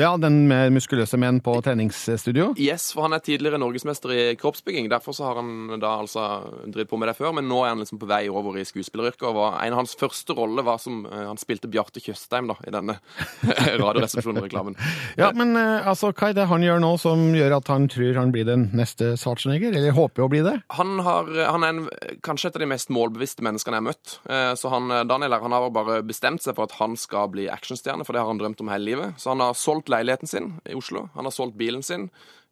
Ja, 0.00 0.14
den 0.16 0.46
med 0.48 0.72
muskuløse 0.72 1.18
menn 1.20 1.42
på 1.44 1.52
treningsstudio? 1.60 2.54
Yes, 2.56 2.86
for 2.96 3.04
han 3.04 3.12
er 3.12 3.20
tidligere 3.20 3.58
norgesmester 3.60 4.12
i 4.14 4.22
kroppsbygging. 4.40 4.86
Derfor 4.88 5.12
så 5.12 5.26
har 5.28 5.36
han 5.42 5.78
da 5.82 5.90
altså 6.00 6.22
drevet 6.64 6.88
på 6.88 6.96
med 6.96 7.10
det 7.10 7.16
før, 7.18 7.34
men 7.36 7.44
nå 7.50 7.58
er 7.66 7.74
han 7.74 7.82
liksom 7.82 8.00
på 8.00 8.08
vei 8.08 8.22
over 8.32 8.56
i 8.56 8.64
skuespilleryrket. 8.64 9.26
Og 9.28 9.34
var- 9.36 9.58
en 9.66 9.74
av 9.76 9.82
hans 9.82 9.92
første 10.00 10.32
roller 10.38 10.64
var 10.64 10.78
som 10.80 11.04
eh, 11.04 11.26
han 11.28 11.36
spilte 11.36 11.68
Bjarte 11.68 12.00
Tjøstheim 12.00 12.48
da, 12.48 12.56
i 12.66 12.72
denne 12.72 12.96
Radioresepsjonen-reklamen. 13.82 14.78
Ja, 15.20 15.28
men 15.36 15.52
eh, 15.60 15.86
altså, 15.88 16.12
hva 16.16 16.30
er 16.32 16.38
det 16.40 16.48
han 16.50 16.64
gjør 16.64 16.80
nå 16.82 16.94
som 17.00 17.26
gjør 17.36 17.58
at 17.58 17.68
han 17.72 17.88
tror 17.92 18.16
han 18.22 18.32
blir 18.34 18.48
den 18.48 18.68
neste 18.76 19.12
Schwarzenegger? 19.20 19.76
Eller 19.76 19.92
håper 19.96 20.24
å 20.24 20.30
bli 20.32 20.40
det? 20.46 20.56
Han, 20.78 20.96
har, 21.04 21.28
han 21.52 21.68
er 21.68 21.74
en, 21.76 21.84
kanskje 22.24 22.48
et 22.48 22.58
av 22.58 22.64
de 22.64 22.70
mest 22.72 22.88
målbevisste 22.92 23.44
menneskene 23.44 23.76
jeg 23.78 23.84
har 23.84 23.88
møtt. 23.90 24.16
Eh, 24.24 24.54
Så 24.60 24.72
han, 24.72 24.88
Daniel 25.08 25.36
her, 25.36 25.44
han 25.44 25.56
har 25.56 25.68
bare 25.74 26.00
bestemt 26.06 26.42
seg 26.44 26.56
for 26.56 26.64
at 26.70 26.78
han 26.80 26.96
skal 27.00 27.28
bli 27.36 27.48
actionstjerne, 27.52 28.08
for 28.08 28.16
det 28.16 28.24
har 28.24 28.32
han 28.32 28.40
drømt 28.40 28.64
om 28.64 28.72
hele 28.72 28.88
livet. 28.88 29.20
Så 29.20 29.32
han 29.34 29.44
har 29.44 29.52
solgt 29.58 29.81
leiligheten 29.90 30.30
sin 30.30 30.54
i 30.68 30.76
Oslo, 30.78 31.08
han 31.14 31.28
har 31.28 31.34
solgt 31.34 31.58
bilen 31.58 31.82
sin, 31.82 32.08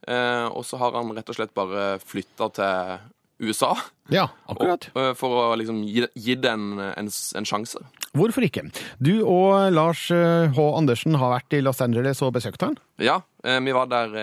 eh, 0.09 0.47
og 0.47 0.65
så 0.67 0.81
har 0.81 0.97
han 0.97 1.13
rett 1.17 1.31
og 1.31 1.39
slett 1.39 1.55
bare 1.55 1.99
flytta 2.03 2.51
til 2.57 3.09
USA. 3.41 3.73
Ja, 4.13 4.29
akkurat. 4.51 4.89
Og, 4.95 5.03
eh, 5.03 5.15
for 5.19 5.37
å 5.39 5.45
liksom 5.61 5.83
gi, 5.87 6.07
gi 6.15 6.37
det 6.37 6.51
en, 6.51 6.79
en, 6.79 7.09
en 7.09 7.49
sjanse. 7.49 7.83
Hvorfor 8.17 8.43
ikke? 8.43 8.67
Du 8.99 9.21
og 9.23 9.71
Lars 9.73 10.09
eh, 10.11 10.51
H. 10.51 10.67
Andersen 10.77 11.15
har 11.21 11.37
vært 11.37 11.59
i 11.59 11.63
Los 11.63 11.81
Angeles 11.85 12.23
og 12.27 12.35
besøkt 12.37 12.67
han. 12.67 12.75
Ja, 13.01 13.21
vi 13.41 13.73
var 13.73 13.87
der 13.89 14.17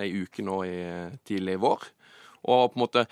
ei 0.00 0.08
uke 0.24 0.42
nå 0.42 0.64
i 0.66 0.78
tidlig 1.28 1.60
vår. 1.62 1.84
Og 2.44 2.72
på 2.72 2.78
en 2.78 2.84
måte 2.84 3.06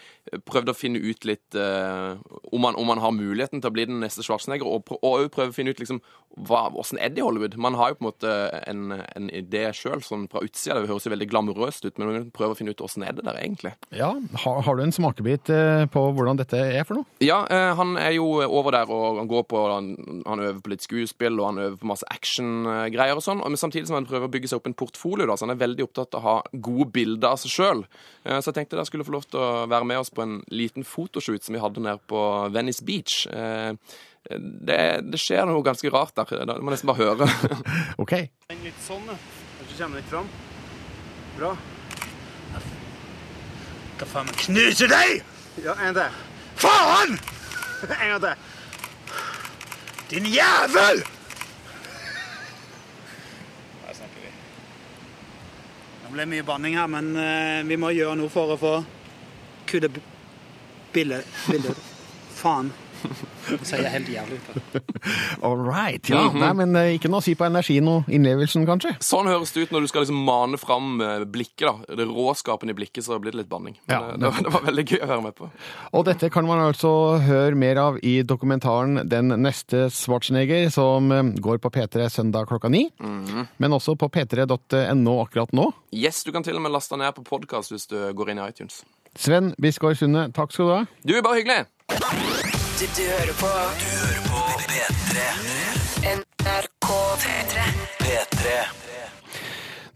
prøvde 0.49 0.75
å 0.75 0.77
finne 0.77 1.01
ut 1.03 1.27
litt 1.29 1.57
eh, 1.59 2.19
om, 2.53 2.61
man, 2.63 2.77
om 2.79 2.93
han, 2.93 3.03
har 3.03 3.15
muligheten 3.17 3.63
til 3.63 3.71
å 3.71 3.75
bli 3.75 3.87
den 3.89 4.03
neste 4.03 4.25
Schwarzenegger, 4.25 4.69
og, 4.69 4.85
pr- 4.89 5.01
og 5.01 5.29
prøve 5.33 5.53
å 5.53 5.57
finne 5.57 5.73
ut 5.73 5.81
liksom 5.81 6.03
hva, 6.49 6.67
hvordan 6.73 7.01
er 7.03 7.13
det 7.13 7.21
i 7.21 7.25
Hollywood. 7.25 7.57
Man 7.61 7.77
har 7.77 7.93
jo 7.93 7.99
på 7.99 8.05
en 8.05 8.09
måte 8.09 8.35
en, 8.69 8.95
en 9.03 9.29
idé 9.35 9.67
sjøl, 9.77 10.01
sånn 10.05 10.29
fra 10.33 10.43
utsida. 10.45 10.79
Det 10.81 10.89
høres 10.91 11.07
jo 11.07 11.13
veldig 11.13 11.29
glamorøst 11.29 11.85
ut, 11.85 11.99
men 12.01 12.09
man 12.09 12.31
prøver 12.35 12.55
å 12.55 12.59
finne 12.59 12.73
ut 12.73 12.81
hvordan 12.81 13.07
er 13.09 13.17
det 13.17 13.27
der 13.27 13.41
egentlig. 13.41 13.75
Ja, 13.97 14.13
har, 14.45 14.63
har 14.67 14.79
du 14.79 14.85
en 14.85 14.95
smakebit 14.95 15.53
eh, 15.53 15.85
på 15.93 16.05
hvordan 16.17 16.41
dette 16.41 16.61
er 16.63 16.87
for 16.89 17.01
noe? 17.01 17.21
Ja, 17.25 17.43
eh, 17.53 17.73
han 17.79 17.97
er 18.01 18.15
jo 18.17 18.29
over 18.47 18.77
der 18.77 18.93
og 18.93 19.21
han 19.21 19.31
går 19.31 19.45
på 19.49 19.63
Han, 19.73 19.93
han 20.27 20.43
øver 20.43 20.61
på 20.65 20.73
litt 20.73 20.85
skuespill, 20.85 21.39
og 21.41 21.53
han 21.53 21.61
øver 21.63 21.77
på 21.81 21.89
masse 21.89 22.07
actiongreier 22.13 23.17
og 23.17 23.25
sånn. 23.25 23.43
Men 23.45 23.61
samtidig 23.61 23.89
som 23.89 23.99
han 24.01 24.09
prøver 24.09 24.29
å 24.29 24.33
bygge 24.33 24.51
seg 24.51 24.61
opp 24.61 24.69
en 24.71 24.77
portfolio, 24.79 25.29
da, 25.29 25.37
så 25.37 25.47
han 25.47 25.55
er 25.55 25.61
veldig 25.63 25.87
opptatt 25.87 26.17
av 26.19 26.21
å 26.21 26.27
ha 26.27 26.37
gode 26.53 26.91
bilder 26.95 27.35
av 27.35 27.41
seg 27.41 27.55
sjøl. 27.55 27.85
Så 28.25 28.51
jeg 28.51 28.57
tenkte 28.57 28.81
jeg 28.81 28.91
skulle 28.91 29.07
få 29.07 29.15
lov 29.15 29.22
til 29.31 29.41
å 29.43 29.67
være 29.71 29.87
med 29.89 29.99
oss 30.03 30.11
på 30.15 30.23
en 30.25 30.39
liten 30.51 30.85
fotoshoot 30.87 31.45
som 31.45 31.55
vi 31.57 31.61
hadde 31.63 31.83
nede 31.85 32.01
på 32.11 32.23
Venice 32.55 32.83
Beach. 32.85 33.27
Eh, 33.31 33.75
Det, 34.31 34.77
det 35.11 35.19
skjer 35.19 35.45
noe 35.51 35.65
ganske 35.67 35.91
rart 35.91 36.15
der. 36.15 36.45
Det 36.47 36.55
må 36.63 36.71
nesten 36.71 36.87
bare 36.87 37.03
høre. 37.03 37.27
OK. 38.03 38.13
Litt 38.63 38.79
sånn. 38.85 39.09
Kanskje 39.11 39.79
kommer 39.81 39.99
litt 39.99 40.07
fram. 40.13 40.29
Bra. 41.41 41.51
Hva 43.99 44.07
faen, 44.13 44.31
knuse 44.45 44.87
deg! 44.91 45.21
Ja, 45.63 45.75
en 45.83 45.95
til. 45.99 46.15
Faen! 46.63 47.19
En 48.03 48.09
gang 48.15 48.23
til. 48.23 48.35
Din 50.13 50.27
jævel! 50.31 51.03
Der 53.83 53.95
snakker 53.99 54.23
vi. 54.23 54.31
Det 56.05 56.13
ble 56.15 56.27
mye 56.31 56.47
banning 56.47 56.79
her, 56.79 56.87
men 56.95 57.11
eh, 57.19 57.61
vi 57.67 57.79
må 57.81 57.91
gjøre 57.95 58.17
noe 58.23 58.31
for 58.33 58.55
å 58.55 58.59
få 58.61 58.75
bildet. 60.93 61.25
Faen. 62.43 62.73
Det 63.49 63.67
ser 63.67 63.83
helt 63.91 64.07
jævlig 64.07 64.37
ut. 64.39 64.83
All 65.43 65.57
right. 65.59 66.07
Ja, 66.09 66.29
Mhm. 66.31 66.39
nei, 66.39 66.53
men 66.55 66.77
eh, 66.79 66.91
ikke 66.95 67.09
noe 67.11 67.19
å 67.19 67.25
si 67.25 67.33
på 67.35 67.43
energien 67.49 67.89
og 67.91 68.07
innlevelsen, 68.07 68.63
kanskje? 68.69 68.93
Sånn 69.03 69.27
høres 69.27 69.51
det 69.53 69.65
ut 69.65 69.73
når 69.75 69.81
du 69.81 69.89
skal 69.91 70.05
liksom 70.05 70.21
mane 70.23 70.57
fram 70.63 71.01
eh, 71.03 71.25
blikket. 71.27 71.67
da. 71.67 71.97
Det 71.99 72.07
råskapen 72.07 72.71
i 72.71 72.77
blikket, 72.79 73.03
så 73.03 73.19
blir 73.19 73.33
det 73.35 73.41
litt 73.41 73.49
banning. 73.51 73.75
Men, 73.89 73.97
Ja, 73.97 73.99
eh, 74.13 74.17
det, 74.23 74.31
var, 74.31 74.39
det 74.47 74.53
var 74.55 74.63
veldig 74.69 74.85
gøy 74.93 75.01
å 75.03 75.09
være 75.11 75.23
med 75.27 75.35
på. 75.35 75.51
Og 75.99 76.05
dette 76.07 76.31
kan 76.31 76.47
man 76.47 76.63
altså 76.69 76.93
høre 77.27 77.59
mer 77.59 77.77
av 77.83 77.99
i 78.07 78.23
dokumentaren 78.23 79.03
Den 79.09 79.35
neste 79.43 79.89
Schwarzenegger, 79.91 80.71
som 80.71 81.11
går 81.43 81.59
på 81.59 81.75
P3 81.75 82.07
søndag 82.09 82.47
klokka 82.53 82.71
ni. 82.71 82.85
Mhm. 83.03 83.49
Men 83.59 83.71
også 83.81 83.97
på 83.99 84.09
p3.no 84.15 85.19
akkurat 85.27 85.51
nå. 85.53 85.73
Yes, 85.91 86.23
du 86.23 86.31
kan 86.31 86.47
til 86.47 86.55
og 86.55 86.63
med 86.63 86.71
laste 86.79 86.95
ned 86.97 87.19
på 87.19 87.25
podkast 87.27 87.75
hvis 87.75 87.89
du 87.91 87.99
går 88.15 88.31
inn 88.31 88.39
i 88.39 88.47
iTunes. 88.47 88.85
Sven 89.19 89.53
Bisgaard 89.61 89.99
Sunde, 90.01 90.29
takk 90.33 90.53
skal 90.55 90.65
du 90.69 90.73
ha. 90.73 90.83
Du, 91.05 91.15
bare 91.21 91.43
hyggelig. 91.43 91.65
Du, 91.93 92.87
du 92.97 93.03
hører 93.05 93.35
på 93.37 93.51
Du 93.81 93.89
hører 93.93 94.23
på 94.29 94.45
P3. 94.71 95.27
NRK 96.17 96.89
P3. 97.21 97.67
P3. 98.01 98.55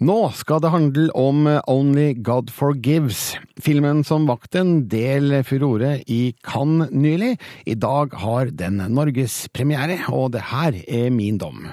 Nå 0.05 0.19
skal 0.37 0.61
det 0.61 0.71
handle 0.75 1.07
om 1.17 1.47
Only 1.73 2.11
God 2.21 2.53
Forgives, 2.53 3.39
filmen 3.65 4.05
som 4.05 4.29
vakte 4.29 4.61
en 4.61 4.75
del 4.93 5.39
furore 5.49 6.03
i 6.05 6.35
Cannes 6.45 6.93
nylig. 6.93 7.39
I 7.65 7.75
dag 7.81 8.13
har 8.21 8.53
den 8.53 8.85
norgespremiere, 8.93 10.03
og 10.13 10.35
det 10.37 10.45
her 10.53 10.77
er 10.85 11.09
min 11.11 11.41
dom. 11.41 11.71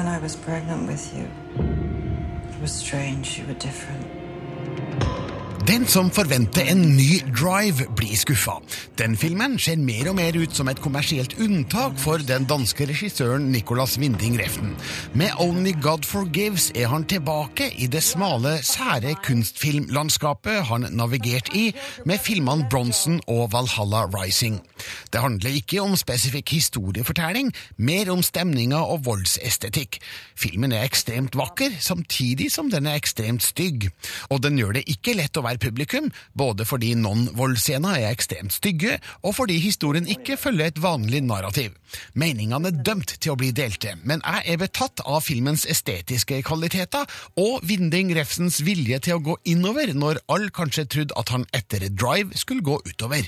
I 0.00 0.18
was 0.22 0.36
pregnant 0.36 0.88
with 0.88 1.14
you. 1.14 2.09
Was 2.60 2.72
strange. 2.72 3.38
You 3.38 3.46
were 3.46 3.54
different. 3.54 4.19
Den 5.68 5.82
som 5.84 6.08
forventer 6.08 6.64
en 6.72 6.80
ny 6.96 7.18
Drive, 7.36 7.84
blir 7.96 8.16
skuffa. 8.16 8.54
Den 8.96 9.12
filmen 9.20 9.58
ser 9.60 9.76
mer 9.76 10.08
og 10.08 10.16
mer 10.16 10.36
ut 10.40 10.54
som 10.56 10.70
et 10.72 10.80
kommersielt 10.80 11.34
unntak 11.42 11.98
for 12.00 12.22
den 12.24 12.46
danske 12.48 12.86
regissøren 12.88 13.50
Nicolas 13.52 13.98
Winding 14.00 14.38
Refn. 14.40 14.72
Med 15.12 15.36
Only 15.42 15.74
God 15.82 16.06
Forgives 16.08 16.70
er 16.74 16.88
han 16.88 17.04
tilbake 17.04 17.68
i 17.76 17.90
det 17.92 18.00
smale, 18.02 18.56
sære 18.64 19.12
kunstfilmlandskapet 19.26 20.64
han 20.70 20.88
navigerte 20.96 21.52
i 21.52 21.66
med 22.08 22.24
filmene 22.24 22.64
Bronson 22.70 23.20
og 23.28 23.52
Valhalla 23.52 24.06
Rising. 24.14 24.62
Det 25.12 25.20
handler 25.20 25.60
ikke 25.60 25.82
om 25.84 25.92
spesifikk 25.98 26.54
historiefortelling, 26.56 27.52
mer 27.76 28.08
om 28.14 28.24
stemninga 28.24 28.80
og 28.80 29.04
voldsestetikk. 29.10 30.00
Filmen 30.40 30.72
er 30.72 30.88
ekstremt 30.88 31.36
vakker, 31.36 31.76
samtidig 31.84 32.48
som 32.52 32.72
den 32.72 32.88
er 32.88 32.96
ekstremt 32.96 33.44
stygg. 33.44 33.90
Og 34.32 34.40
den 34.40 34.56
gjør 34.56 34.78
det 34.78 34.86
ikke 34.88 35.18
lett 35.20 35.36
å 35.36 35.44
være 35.44 35.49
publikum, 35.58 36.10
både 36.38 36.66
fordi 36.68 36.92
noen 36.94 37.26
voldsscener 37.34 37.98
er 37.98 38.12
ekstremt 38.12 38.54
stygge, 38.54 38.98
og 39.26 39.34
fordi 39.38 39.58
historien 39.58 40.06
ikke 40.06 40.38
følger 40.38 40.70
et 40.70 40.82
vanlig 40.82 41.24
narrativ. 41.26 41.74
Meningene 42.14 42.70
er 42.70 42.84
dømt 42.86 43.16
til 43.18 43.34
å 43.34 43.38
bli 43.40 43.50
delte, 43.56 43.96
men 44.04 44.22
jeg 44.22 44.54
er 44.54 44.62
betatt 44.62 45.02
av 45.06 45.24
filmens 45.26 45.66
estetiske 45.66 46.42
kvaliteter 46.46 47.08
og 47.40 47.66
Vinding 47.66 48.14
Refsens 48.14 48.60
vilje 48.66 49.00
til 49.08 49.18
å 49.18 49.24
gå 49.32 49.36
innover 49.50 49.94
når 49.96 50.22
alle 50.30 50.54
kanskje 50.54 50.86
trodde 50.86 51.18
at 51.18 51.34
han 51.34 51.48
etter 51.56 51.88
Drive 51.90 52.36
skulle 52.38 52.66
gå 52.66 52.78
utover. 52.86 53.26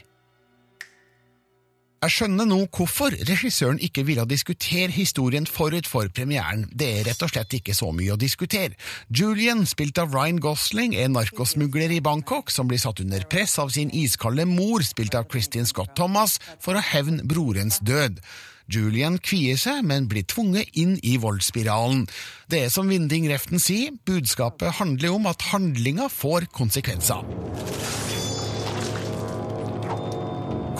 Jeg 2.02 2.10
skjønner 2.16 2.48
nå 2.50 2.56
hvorfor 2.74 3.14
regissøren 3.28 3.78
ikke 3.78 4.02
ville 4.02 4.24
diskutere 4.26 4.90
historien 4.90 5.44
forut 5.46 5.86
for 5.86 6.10
premieren. 6.10 6.64
Det 6.74 6.88
er 6.88 7.04
rett 7.06 7.20
og 7.22 7.30
slett 7.30 7.54
ikke 7.54 7.76
så 7.78 7.92
mye 7.94 8.16
å 8.16 8.18
diskutere. 8.18 8.74
Julian, 9.06 9.62
spilt 9.70 10.00
av 10.02 10.10
Ryan 10.10 10.40
Gosling, 10.42 10.96
er 10.98 11.12
narkosmugler 11.14 11.94
i 11.94 12.00
Bangkok 12.02 12.50
som 12.50 12.66
blir 12.66 12.82
satt 12.82 13.04
under 13.04 13.22
press 13.30 13.54
av 13.62 13.70
sin 13.70 13.94
iskalde 13.94 14.48
mor, 14.50 14.82
spilt 14.82 15.14
av 15.14 15.28
Christine 15.30 15.70
Scott 15.70 15.94
Thomas, 15.94 16.40
for 16.58 16.74
å 16.74 16.82
hevne 16.82 17.22
brorens 17.22 17.78
død. 17.86 18.18
Julian 18.66 19.20
kvier 19.22 19.60
seg, 19.62 19.84
men 19.86 20.10
blir 20.10 20.26
tvunget 20.26 20.74
inn 20.74 20.96
i 21.06 21.14
voldsspiralen. 21.22 22.08
Det 22.50 22.64
er 22.66 22.74
som 22.74 22.90
Vinding 22.90 23.30
Reften 23.30 23.62
sier, 23.62 23.94
budskapet 24.10 24.80
handler 24.80 25.14
om 25.14 25.30
at 25.30 25.52
handlinga 25.52 26.10
får 26.10 26.50
konsekvenser. 26.50 27.22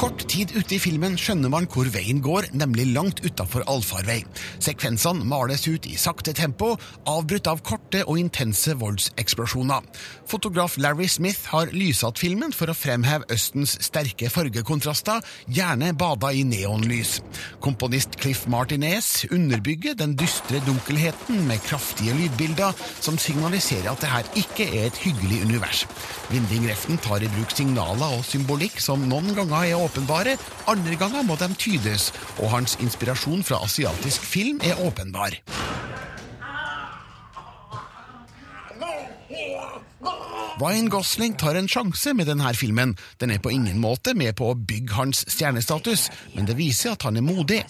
Kort 0.03 0.25
tid 0.27 0.51
ute 0.57 0.75
i 0.75 0.81
filmen 0.83 1.13
skjønner 1.15 1.51
man 1.53 1.69
hvor 1.71 1.87
veien 1.95 2.19
går, 2.19 2.49
nemlig 2.59 2.89
langt 2.91 3.21
utafor 3.23 3.63
allfarvei. 3.71 4.25
Sekvensene 4.59 5.23
males 5.31 5.63
ut 5.69 5.85
i 5.87 5.93
sakte 5.95 6.33
tempo, 6.35 6.73
avbrutt 7.07 7.47
av 7.47 7.61
korte 7.63 8.01
og 8.11 8.19
intense 8.19 8.75
voldseksplosjoner. 8.81 9.87
Fotograf 10.27 10.75
Larry 10.83 11.07
Smith 11.07 11.47
har 11.53 11.71
lysatt 11.71 12.19
filmen 12.19 12.51
for 12.51 12.73
å 12.73 12.75
fremheve 12.75 13.29
Østens 13.31 13.77
sterke 13.87 14.27
fargekontraster, 14.27 15.23
gjerne 15.47 15.93
bada 15.95 16.33
i 16.35 16.43
neonlys. 16.51 17.21
Komponist 17.63 18.19
Cliff 18.19 18.43
Martinez 18.51 19.29
underbygger 19.31 19.95
den 20.03 20.17
dystre 20.19 20.65
dunkelheten 20.67 21.47
med 21.47 21.63
kraftige 21.69 22.17
lydbilder 22.19 22.75
som 22.99 23.21
signaliserer 23.23 23.93
at 23.95 24.03
det 24.03 24.11
her 24.17 24.35
ikke 24.43 24.67
er 24.67 24.91
et 24.91 25.01
hyggelig 25.07 25.45
univers. 25.47 25.87
Vinding 26.35 26.67
Reften 26.73 26.99
tar 27.07 27.23
i 27.23 27.31
bruk 27.39 27.55
signaler 27.55 28.19
og 28.19 28.27
symbolikk 28.27 28.83
som 28.83 29.07
noen 29.07 29.31
ganger 29.39 29.71
er 29.71 29.79
åpenbare, 29.93 30.39
andre 30.67 30.97
ganger 30.97 31.23
må 31.23 31.37
de 31.37 31.53
tydes, 31.55 32.13
og 32.41 32.49
hans 32.51 32.79
inspirasjon 32.81 33.45
fra 33.45 33.61
asiatisk 33.65 34.25
film 34.25 34.61
er 34.65 34.81
åpenbar. 34.81 35.37
Ryan 40.61 40.89
Gosling 40.93 41.33
tar 41.41 41.57
en 41.57 41.69
sjanse 41.71 42.13
med 42.15 42.29
denne 42.29 42.51
filmen. 42.55 42.93
Den 43.21 43.33
er 43.33 43.41
på 43.43 43.51
ingen 43.51 43.81
måte 43.81 44.13
med 44.15 44.35
på 44.37 44.51
å 44.53 44.59
bygge 44.59 44.95
hans 44.99 45.25
stjernestatus, 45.33 46.11
men 46.37 46.47
det 46.47 46.59
viser 46.59 46.93
at 46.93 47.07
han 47.07 47.17
er 47.17 47.25
modig. 47.25 47.63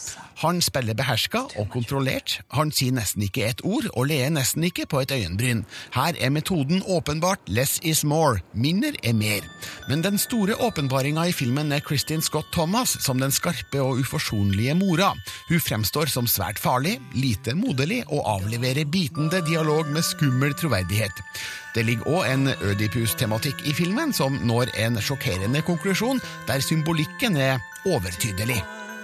Han 0.43 0.59
spiller 0.65 0.97
beherska 0.99 1.45
og 1.61 1.69
kontrollert, 1.71 2.41
han 2.51 2.73
sier 2.75 2.95
nesten 2.97 3.23
ikke 3.23 3.45
et 3.47 3.63
ord 3.63 3.87
og 3.93 4.09
ler 4.11 4.33
nesten 4.35 4.67
ikke 4.67 4.89
på 4.91 5.03
et 5.05 5.15
øyenbryn. 5.15 5.63
Her 5.95 6.19
er 6.19 6.35
metoden 6.35 6.83
åpenbart 6.83 7.47
less 7.47 7.79
is 7.87 8.03
more, 8.05 8.43
mindre 8.53 8.97
er 9.07 9.15
mer. 9.15 9.47
Men 9.89 10.03
den 10.03 10.19
store 10.19 10.59
åpenbaringa 10.59 11.29
i 11.31 11.37
filmen 11.37 11.73
er 11.73 11.85
Kristin 11.87 12.25
Scott 12.25 12.51
Thomas 12.53 12.97
som 13.05 13.23
den 13.23 13.33
skarpe 13.33 13.81
og 13.85 14.03
uforsonlige 14.03 14.75
mora. 14.75 15.13
Hun 15.49 15.63
fremstår 15.63 16.11
som 16.11 16.27
svært 16.27 16.59
farlig, 16.59 16.99
lite 17.15 17.55
moderlig 17.55 18.03
og 18.09 18.27
avleverer 18.39 18.91
bitende 18.91 19.45
dialog 19.47 19.87
med 19.93 20.03
skummel 20.07 20.57
troverdighet. 20.59 21.23
Det 21.75 21.85
ligger 21.89 22.09
òg 22.09 22.29
en 22.29 22.51
Ødipus-tematikk 22.53 23.65
i 23.65 23.73
filmen 23.77 24.13
som 24.13 24.37
når 24.45 24.75
en 24.85 25.01
sjokkerende 25.01 25.63
konklusjon, 25.65 26.21
der 26.49 26.61
symbolikken 26.61 27.37
er 27.41 27.63
overtydelig. 27.89 28.61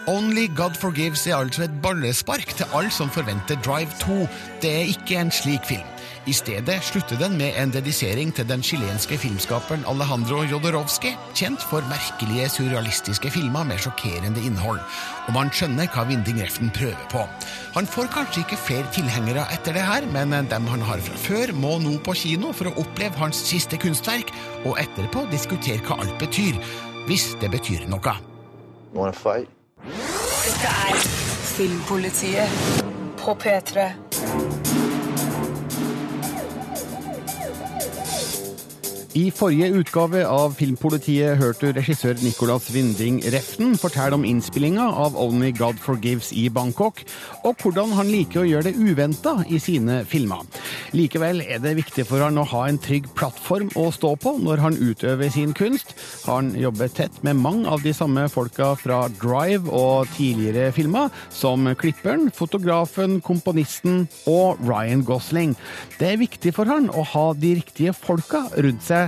Only 0.09 0.47
God 0.57 0.77
Forgives 0.81 1.27
er 1.27 1.37
altså 1.37 1.67
et 1.67 1.81
ballespark 1.83 2.55
til 2.57 2.69
alle 2.75 2.93
som 2.93 3.11
forventer 3.13 3.61
Drive 3.65 3.93
2. 4.01 4.25
Det 4.63 4.71
er 4.73 4.93
ikke 4.95 5.21
en 5.21 5.33
slik 5.33 5.65
film. 5.69 5.98
I 6.27 6.33
stedet 6.33 6.79
slutter 6.83 7.19
den 7.21 7.37
med 7.39 7.57
en 7.61 7.71
dedisering 7.73 8.33
til 8.35 8.49
den 8.49 8.63
chilenske 8.63 9.19
filmskaperen 9.19 9.85
Alejandro 9.89 10.43
Jodorowsky, 10.49 11.13
kjent 11.35 11.63
for 11.71 11.85
merkelige, 11.91 12.49
surrealistiske 12.53 13.31
filmer 13.31 13.65
med 13.69 13.79
sjokkerende 13.83 14.43
innhold. 14.47 14.81
Og 15.29 15.37
man 15.37 15.53
skjønner 15.55 15.91
hva 15.93 16.05
Vinding 16.09 16.41
Reften 16.43 16.73
prøver 16.75 17.05
på. 17.13 17.23
Han 17.77 17.87
får 17.87 18.11
kanskje 18.15 18.43
ikke 18.45 18.61
flere 18.65 18.93
tilhengere 18.97 19.47
etter 19.55 19.77
det 19.77 19.85
her, 19.87 20.09
men 20.13 20.35
dem 20.51 20.67
han 20.73 20.85
har 20.89 21.05
fra 21.05 21.21
før, 21.23 21.55
må 21.55 21.77
nå 21.83 21.99
på 22.05 22.17
kino 22.19 22.53
for 22.57 22.71
å 22.71 22.77
oppleve 22.83 23.21
hans 23.23 23.45
siste 23.51 23.79
kunstverk, 23.81 24.33
og 24.65 24.81
etterpå 24.83 25.29
diskutere 25.33 25.85
hva 25.87 26.01
alt 26.03 26.19
betyr. 26.21 26.59
Hvis 27.09 27.31
det 27.41 27.49
betyr 27.55 27.87
noe. 27.89 28.19
Dette 30.49 30.75
er 30.89 31.01
Filmpolitiet 31.55 32.85
på 33.19 33.35
P3. 33.35 33.89
I 39.17 39.31
forrige 39.33 39.71
utgave 39.73 40.21
av 40.29 40.53
Filmpolitiet 40.59 41.39
hørte 41.41 41.71
regissør 41.73 42.19
Nicolas 42.21 42.67
Winding 42.75 43.23
Reften 43.33 43.73
fortelle 43.81 44.19
om 44.19 44.25
innspillinga 44.29 44.85
av 45.01 45.15
Only 45.17 45.49
God 45.57 45.79
Forgives 45.81 46.29
i 46.37 46.51
Bangkok, 46.53 47.01
og 47.41 47.57
hvordan 47.63 47.95
han 47.97 48.11
liker 48.13 48.43
å 48.43 48.45
gjøre 48.45 48.69
det 48.69 48.75
uventa 48.77 49.39
i 49.49 49.57
sine 49.65 50.03
filmer. 50.05 50.45
Likevel 50.93 51.41
er 51.41 51.63
det 51.65 51.79
viktig 51.79 52.05
for 52.09 52.21
han 52.21 52.37
å 52.37 52.45
ha 52.51 52.67
en 52.69 52.81
trygg 52.85 53.09
plattform 53.17 53.71
å 53.81 53.87
stå 53.97 54.13
på 54.21 54.35
når 54.45 54.61
han 54.67 54.77
utøver 54.77 55.33
sin 55.33 55.57
kunst. 55.57 55.97
Han 56.29 56.53
jobber 56.61 56.93
tett 56.93 57.17
med 57.25 57.41
mange 57.41 57.65
av 57.65 57.81
de 57.87 57.97
samme 57.97 58.27
folka 58.29 58.75
fra 58.77 59.01
Drive 59.17 59.73
og 59.73 60.13
tidligere 60.19 60.69
filmer, 60.77 61.09
som 61.33 61.65
klipperen, 61.81 62.29
fotografen, 62.29 63.23
komponisten 63.25 64.05
og 64.29 64.61
Ryan 64.69 65.07
Gosling. 65.09 65.57
Det 65.97 66.13
er 66.13 66.23
viktig 66.27 66.53
for 66.61 66.69
han 66.69 66.93
å 66.93 67.09
ha 67.17 67.27
de 67.33 67.57
riktige 67.63 67.97
folka 67.97 68.45
rundt 68.61 68.85
seg 68.85 68.99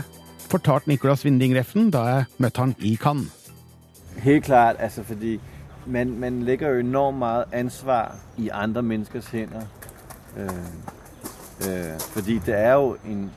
fortalte 0.51 0.89
Nicolas 0.89 1.25
Winding 1.25 1.55
Reften 1.57 1.91
da 1.91 1.99
jeg 1.99 2.25
møtte 2.39 2.61
han 2.61 2.75
i 2.79 2.97
Cannes. 2.97 3.53
Helt 4.17 4.45
klart, 4.45 4.77
altså 4.79 5.03
fordi 5.03 5.41
man, 5.87 6.19
man 6.19 6.43
legger 6.43 6.69
jo 6.69 6.79
enormt 6.79 7.19
mye 7.19 7.45
ansvar 7.53 8.17
i 8.39 8.49
andre 8.49 8.83
menneskers 8.83 9.27
hender. 9.27 9.63
Øh, 10.37 10.49
øh, 11.69 12.01
fordi 12.01 12.39
det 12.39 12.59
er, 12.59 12.73
jo 12.73 12.97
en, 13.07 13.31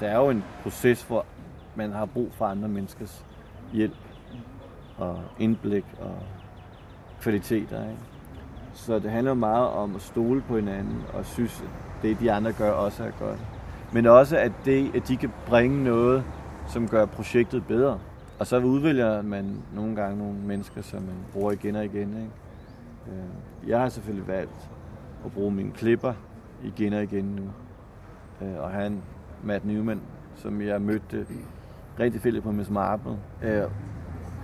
det 0.00 0.08
er 0.08 0.16
jo 0.16 0.30
en 0.30 0.44
prosess 0.62 1.02
hvor 1.02 1.26
man 1.74 1.92
har 1.92 2.04
brug 2.04 2.30
for 2.38 2.44
andre 2.44 2.68
menneskers 2.68 3.24
hjelp 3.72 3.94
og 4.98 5.20
innblikk 5.38 5.84
og 6.00 6.18
kvaliteter. 7.20 7.82
Ikke? 7.82 8.02
Så 8.74 8.98
det 8.98 9.10
handler 9.10 9.34
meget 9.34 9.68
om 9.68 9.94
å 9.94 9.98
stole 9.98 10.42
på 10.42 10.58
hverandre 10.58 11.06
og 11.14 11.26
synes, 11.26 11.62
at 11.62 12.02
det 12.02 12.20
de 12.20 12.32
andre 12.32 12.52
gør 12.52 12.70
også 12.70 13.04
er 13.04 13.10
godt. 13.18 13.38
Men 13.92 14.06
også 14.06 14.36
at, 14.36 14.52
det, 14.64 14.90
at 14.94 15.08
de 15.08 15.16
kan 15.16 15.30
bringe 15.46 15.84
noget, 15.84 16.24
som 16.68 16.88
gør 16.88 17.04
projektet 17.06 17.66
bedre. 17.66 17.98
Og 18.38 18.46
så 18.46 18.58
udvælger 18.58 19.22
man 19.22 19.56
nogle 19.74 19.96
gange 19.96 20.18
nogle 20.18 20.34
mennesker, 20.34 20.82
som 20.82 21.02
man 21.02 21.14
bruger 21.32 21.52
igen 21.52 21.76
og 21.76 21.84
igen. 21.84 22.08
Ikke? 22.08 22.30
Øh, 23.08 23.68
Jeg 23.70 23.80
har 23.80 23.88
selvfølgelig 23.88 24.28
valgt 24.28 24.70
at 25.24 25.32
bruge 25.32 25.50
mine 25.52 25.70
klipper 25.70 26.12
igen 26.64 26.92
og 26.92 27.02
igen 27.02 27.24
nu. 27.24 27.42
Øh, 28.46 28.62
Og 28.62 28.70
han, 28.70 29.02
Matt 29.42 29.64
Newman, 29.64 30.00
som 30.34 30.60
jeg 30.62 30.82
mødte 30.82 31.26
rigtig 32.00 32.20
fældig 32.20 32.42
på 32.42 32.52
Miss 32.52 32.70
Marple, 32.70 33.16
øh, 33.42 33.62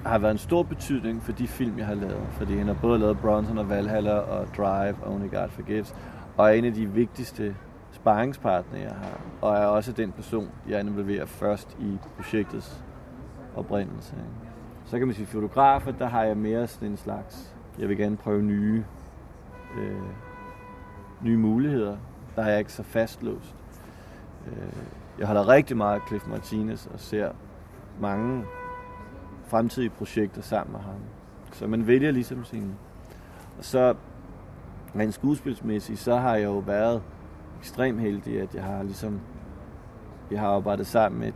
har 0.06 0.18
været 0.18 0.32
en 0.32 0.38
stor 0.38 0.62
betydning 0.62 1.22
for 1.22 1.32
de 1.32 1.48
film, 1.48 1.78
jeg 1.78 1.86
har 1.86 1.94
lavet. 1.94 2.26
Fordi 2.30 2.56
han 2.56 2.66
har 2.66 2.76
både 2.82 2.98
lavet 2.98 3.18
Bronson 3.18 3.58
og 3.58 3.68
Valhalla 3.68 4.12
og 4.18 4.46
Drive 4.56 4.94
og 5.02 5.14
Only 5.14 5.30
God 5.30 5.48
Forgives. 5.48 5.94
Og 6.36 6.48
er 6.48 6.52
en 6.52 6.64
af 6.64 6.74
de 6.74 6.86
vigtigste 6.86 7.56
sparringspartnere, 8.00 8.82
jeg 8.82 8.92
har. 8.92 9.20
Og 9.40 9.56
er 9.56 9.66
også 9.66 9.92
den 9.92 10.12
person, 10.12 10.50
jeg 10.68 10.80
involverer 10.80 11.26
først 11.26 11.76
i 11.80 11.98
projektets 12.16 12.84
oprindelse. 13.56 14.14
Så 14.84 14.98
kan 14.98 15.06
man 15.06 15.16
sige, 15.16 15.26
fotografer, 15.26 15.92
der 15.92 16.06
har 16.06 16.24
jeg 16.24 16.68
sådan 16.68 16.88
en 16.88 16.96
slags, 16.96 17.54
jeg 17.78 17.88
vil 17.88 17.96
gerne 17.96 18.16
prøve 18.16 18.42
nye, 18.42 18.84
øh, 19.78 20.02
nye 21.22 21.36
muligheder. 21.36 21.96
Der 22.36 22.42
er 22.42 22.48
jeg 22.48 22.58
ikke 22.58 22.72
så 22.72 22.82
fastlåst. 22.82 23.54
Øh, 24.46 24.72
jeg 25.18 25.26
holder 25.26 25.48
rigtig 25.48 25.76
meget 25.76 26.02
Cliff 26.08 26.26
Martinez 26.26 26.86
og 26.86 27.00
ser 27.00 27.32
mange 28.00 28.44
fremtidige 29.46 29.90
projekter 29.90 30.42
sammen 30.42 30.72
med 30.72 30.80
ham. 30.80 31.00
Så 31.52 31.66
man 31.66 31.86
vælger 31.86 32.10
ligesom 32.10 32.44
sin... 32.44 32.74
Og 33.58 33.64
så 33.64 33.94
rent 34.96 35.14
skuespilsmæssigt, 35.14 35.98
så 35.98 36.16
har 36.16 36.36
jeg 36.36 36.44
jo 36.44 36.58
været 36.58 37.02
ekstremt 37.60 38.00
heldig, 38.00 38.40
at 38.40 38.54
jeg 38.54 38.64
har 38.64 38.82
ligesom... 38.82 39.20
Jeg 40.30 40.40
har 40.40 40.48
arbejdet 40.48 40.86
sammen 40.86 41.20
med 41.20 41.32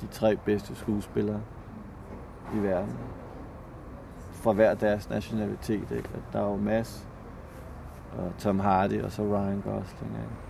de 0.00 0.06
tre 0.06 0.36
bedste 0.36 0.74
skuespillere 0.74 1.40
i 2.54 2.58
verden. 2.58 2.94
Fra 4.32 4.52
hver 4.52 4.74
deres 4.74 5.10
nationalitet. 5.10 5.90
Ikke? 5.90 6.08
Der 6.32 6.40
er 6.40 6.44
jo 6.44 6.56
Mads, 6.56 7.08
og 8.18 8.32
Tom 8.38 8.60
Hardy 8.60 9.02
og 9.02 9.12
så 9.12 9.22
Ryan 9.22 9.60
Gosling. 9.60 10.12
Ikke? 10.12 10.48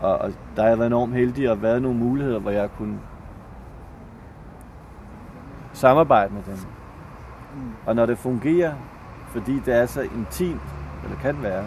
Og, 0.00 0.18
og 0.18 0.32
der 0.56 0.62
har 0.62 0.68
jeg 0.68 0.78
været 0.78 0.86
enormt 0.86 1.14
heldig 1.14 1.50
at 1.50 1.62
været 1.62 1.82
nogle 1.82 1.98
muligheder, 1.98 2.38
hvor 2.38 2.50
jeg 2.50 2.70
kunne 2.78 3.00
samarbejde 5.72 6.34
med 6.34 6.42
dem. 6.42 6.56
Mm. 7.54 7.72
Og 7.86 7.96
når 7.96 8.06
det 8.06 8.18
fungerer, 8.18 8.74
fordi 9.28 9.60
det 9.60 9.74
er 9.74 9.86
så 9.86 10.00
intimt, 10.00 10.74
eller 11.04 11.16
kan 11.18 11.42
være, 11.42 11.64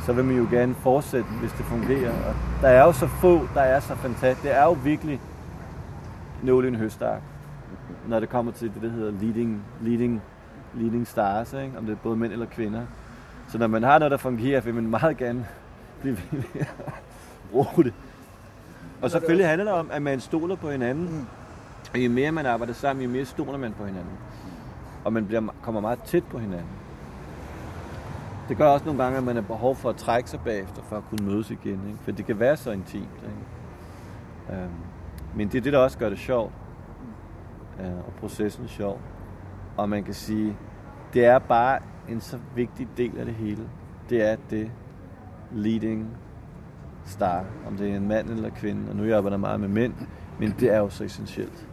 så 0.00 0.12
vil 0.12 0.24
man 0.24 0.36
jo 0.36 0.46
gerne 0.50 0.74
fortsætte, 0.74 1.28
hvis 1.40 1.52
det 1.52 1.64
fungerer. 1.64 2.12
Og 2.28 2.34
der 2.60 2.68
er 2.68 2.84
jo 2.84 2.92
så 2.92 3.06
få, 3.06 3.48
der 3.54 3.60
er 3.60 3.80
så 3.80 3.94
fantastisk. 3.94 4.42
Det 4.42 4.56
er 4.56 4.64
jo 4.64 4.76
virkelig 4.84 5.20
nålen 6.42 6.74
høstark, 6.74 7.22
når 8.08 8.20
det 8.20 8.28
kommer 8.28 8.52
til 8.52 8.74
det, 8.74 8.82
der 8.82 8.90
hedder 8.90 9.12
leading, 9.20 9.62
leading, 9.80 10.22
leading 10.74 11.06
stars, 11.06 11.52
ikke? 11.52 11.78
om 11.78 11.86
det 11.86 11.92
er 11.92 11.96
både 11.96 12.16
mænd 12.16 12.32
eller 12.32 12.46
kvinder. 12.46 12.82
Så 13.48 13.58
når 13.58 13.66
man 13.66 13.82
har 13.82 13.98
noget, 13.98 14.10
der 14.10 14.16
fungerer, 14.16 14.60
vil 14.60 14.74
man 14.74 14.86
meget 14.86 15.16
gerne 15.16 15.46
blive 16.00 16.16
ved 16.16 16.42
med 16.54 16.60
at 16.60 16.66
bruge 17.52 17.84
det. 17.84 17.92
Og 19.02 19.10
selvfølgelig 19.10 19.48
handler 19.48 19.64
det 19.64 19.74
om, 19.74 19.90
at 19.92 20.02
man 20.02 20.20
stoler 20.20 20.56
på 20.56 20.70
hinanden. 20.70 21.28
Og 21.92 21.98
jo 21.98 22.10
mere 22.10 22.32
man 22.32 22.46
arbejder 22.46 22.72
sammen, 22.72 23.04
jo 23.04 23.10
mere 23.10 23.24
stoler 23.24 23.58
man 23.58 23.72
på 23.72 23.84
hinanden. 23.84 24.12
Og 25.04 25.12
man 25.12 25.26
bliver, 25.26 25.42
kommer 25.62 25.80
meget 25.80 25.98
tæt 26.02 26.24
på 26.24 26.38
hinanden. 26.38 26.68
Det 28.48 28.56
gør 28.56 28.66
også 28.66 28.84
nogle 28.84 29.02
gange, 29.02 29.18
at 29.18 29.24
man 29.24 29.34
har 29.34 29.42
behov 29.42 29.76
for 29.76 29.90
at 29.90 29.96
trække 29.96 30.30
sig 30.30 30.40
bagefter, 30.40 30.82
for 30.82 30.96
at 30.96 31.02
kunne 31.10 31.26
mødes 31.26 31.50
igen. 31.50 31.80
Ikke? 31.88 31.98
For 32.02 32.12
det 32.12 32.26
kan 32.26 32.40
være 32.40 32.56
så 32.56 32.70
intimt. 32.70 33.22
Ikke? 33.22 34.62
Øhm, 34.62 34.70
men 35.36 35.48
det 35.48 35.58
er 35.58 35.62
det, 35.62 35.72
der 35.72 35.78
også 35.78 35.98
gør 35.98 36.08
det 36.08 36.18
sjovt. 36.18 36.52
Øh, 37.80 37.96
og 38.06 38.12
processen 38.20 38.68
sjov. 38.68 39.00
Og 39.76 39.88
man 39.88 40.04
kan 40.04 40.14
sige, 40.14 40.56
det 41.14 41.24
er 41.24 41.38
bare 41.38 41.78
en 42.08 42.20
så 42.20 42.38
vigtig 42.54 42.88
del 42.96 43.18
af 43.18 43.24
det 43.24 43.34
hele. 43.34 43.68
Det 44.10 44.30
er 44.30 44.36
det 44.50 44.70
leading 45.52 46.16
star. 47.04 47.44
Om 47.66 47.76
det 47.76 47.90
er 47.90 47.96
en 47.96 48.08
mand 48.08 48.30
eller 48.30 48.50
kvinde. 48.50 48.90
Og 48.90 48.96
nu 48.96 49.02
arbejder 49.02 49.36
jeg 49.36 49.40
meget 49.40 49.60
med 49.60 49.68
mænd. 49.68 49.94
Men 50.38 50.54
det 50.60 50.74
er 50.74 50.78
jo 50.78 50.88
så 50.88 51.04
essentielt. 51.04 51.68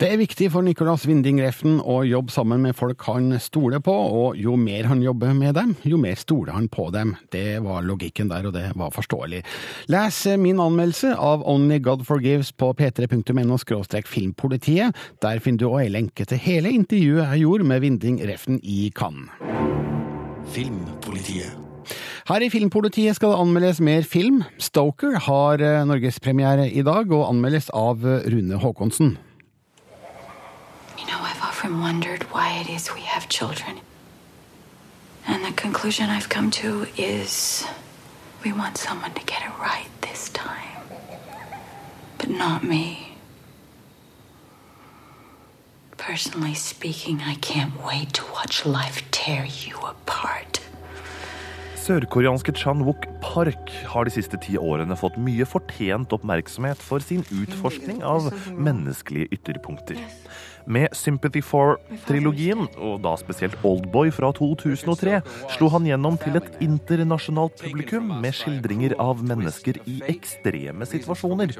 Det 0.00 0.08
er 0.08 0.16
viktig 0.16 0.46
for 0.48 0.64
Nicolas 0.64 1.02
Winding 1.04 1.42
Refn 1.44 1.74
å 1.84 1.98
jobbe 2.08 2.32
sammen 2.32 2.62
med 2.64 2.72
folk 2.72 3.02
han 3.04 3.34
stoler 3.36 3.82
på, 3.84 3.92
og 3.92 4.38
jo 4.40 4.54
mer 4.56 4.88
han 4.88 5.02
jobber 5.04 5.34
med 5.36 5.52
dem, 5.58 5.74
jo 5.84 5.98
mer 6.00 6.16
stoler 6.16 6.56
han 6.56 6.70
på 6.72 6.86
dem. 6.94 7.12
Det 7.28 7.58
var 7.60 7.84
logikken 7.84 8.30
der, 8.32 8.48
og 8.48 8.54
det 8.56 8.70
var 8.80 8.94
forståelig. 8.96 9.42
Les 9.92 10.22
min 10.40 10.64
anmeldelse 10.64 11.12
av 11.20 11.44
Only 11.44 11.82
God 11.84 12.06
Forgives 12.08 12.48
på 12.48 12.72
p3.no 12.80 13.60
filmpolitiet. 14.08 14.96
Der 15.20 15.44
finner 15.44 15.60
du 15.60 15.68
òg 15.68 15.84
ei 15.84 15.92
lenke 15.92 16.24
til 16.24 16.40
hele 16.48 16.72
intervjuet 16.72 17.34
jeg 17.34 17.44
gjorde 17.44 17.68
med 17.68 17.84
Winding 17.84 18.20
Refn 18.24 18.56
i 18.64 18.88
Cannes. 18.96 19.28
Filmpolitiet. 20.48 21.52
Her 22.24 22.40
i 22.40 22.48
Filmpolitiet 22.48 23.20
skal 23.20 23.34
det 23.34 23.44
anmeldes 23.44 23.84
mer 23.84 24.00
film. 24.08 24.46
Stoker 24.56 25.20
har 25.28 25.60
norgespremiere 25.84 26.70
i 26.72 26.80
dag, 26.80 27.10
og 27.12 27.34
anmeldes 27.34 27.68
av 27.76 28.00
Rune 28.00 28.64
Haakonsen. 28.64 29.18
Often 31.60 31.80
wondered 31.80 32.22
why 32.32 32.58
it 32.60 32.70
is 32.70 32.88
we 32.94 33.02
have 33.02 33.28
children. 33.28 33.80
And 35.26 35.44
the 35.44 35.52
conclusion 35.52 36.08
I've 36.08 36.30
come 36.30 36.50
to 36.52 36.86
is 36.96 37.66
we 38.42 38.50
want 38.50 38.78
someone 38.78 39.12
to 39.12 39.22
get 39.26 39.42
it 39.42 39.52
right 39.60 39.90
this 40.00 40.30
time. 40.30 40.80
But 42.16 42.30
not 42.30 42.64
me. 42.64 43.14
Personally 45.98 46.54
speaking, 46.54 47.20
I 47.20 47.34
can't 47.42 47.74
wait 47.84 48.14
to 48.14 48.24
watch 48.32 48.64
life 48.64 49.02
tear 49.10 49.44
you 49.44 49.76
apart. 49.84 50.60
Sørkoreanske 51.76 52.52
Chan 52.56 52.80
Wook 52.86 53.04
Park 53.20 53.70
har 53.92 54.04
de 54.04 54.12
siste 54.14 54.40
ti 54.40 54.56
årene 54.56 54.96
fått 54.96 55.20
mye 55.20 55.44
fortjent 55.48 56.12
oppmerksomhet 56.16 56.80
for 56.80 57.04
sin 57.04 57.24
utforskning 57.28 58.00
av 58.04 58.32
menneskelige 58.56 59.28
ytterpunkter. 59.36 60.00
Med 60.66 60.92
Sympathy 60.96 61.42
for-trilogien, 61.44 62.66
og 62.78 63.00
da 63.04 63.14
spesielt 63.20 63.56
Oldboy 63.66 64.10
fra 64.14 64.30
2003, 64.36 65.20
slo 65.56 65.70
han 65.74 65.86
gjennom 65.88 66.18
til 66.20 66.38
et 66.40 66.48
internasjonalt 66.64 67.60
publikum 67.62 68.10
med 68.22 68.36
skildringer 68.36 68.96
av 69.00 69.22
mennesker 69.26 69.80
i 69.90 70.00
ekstreme 70.10 70.88
situasjoner, 70.88 71.54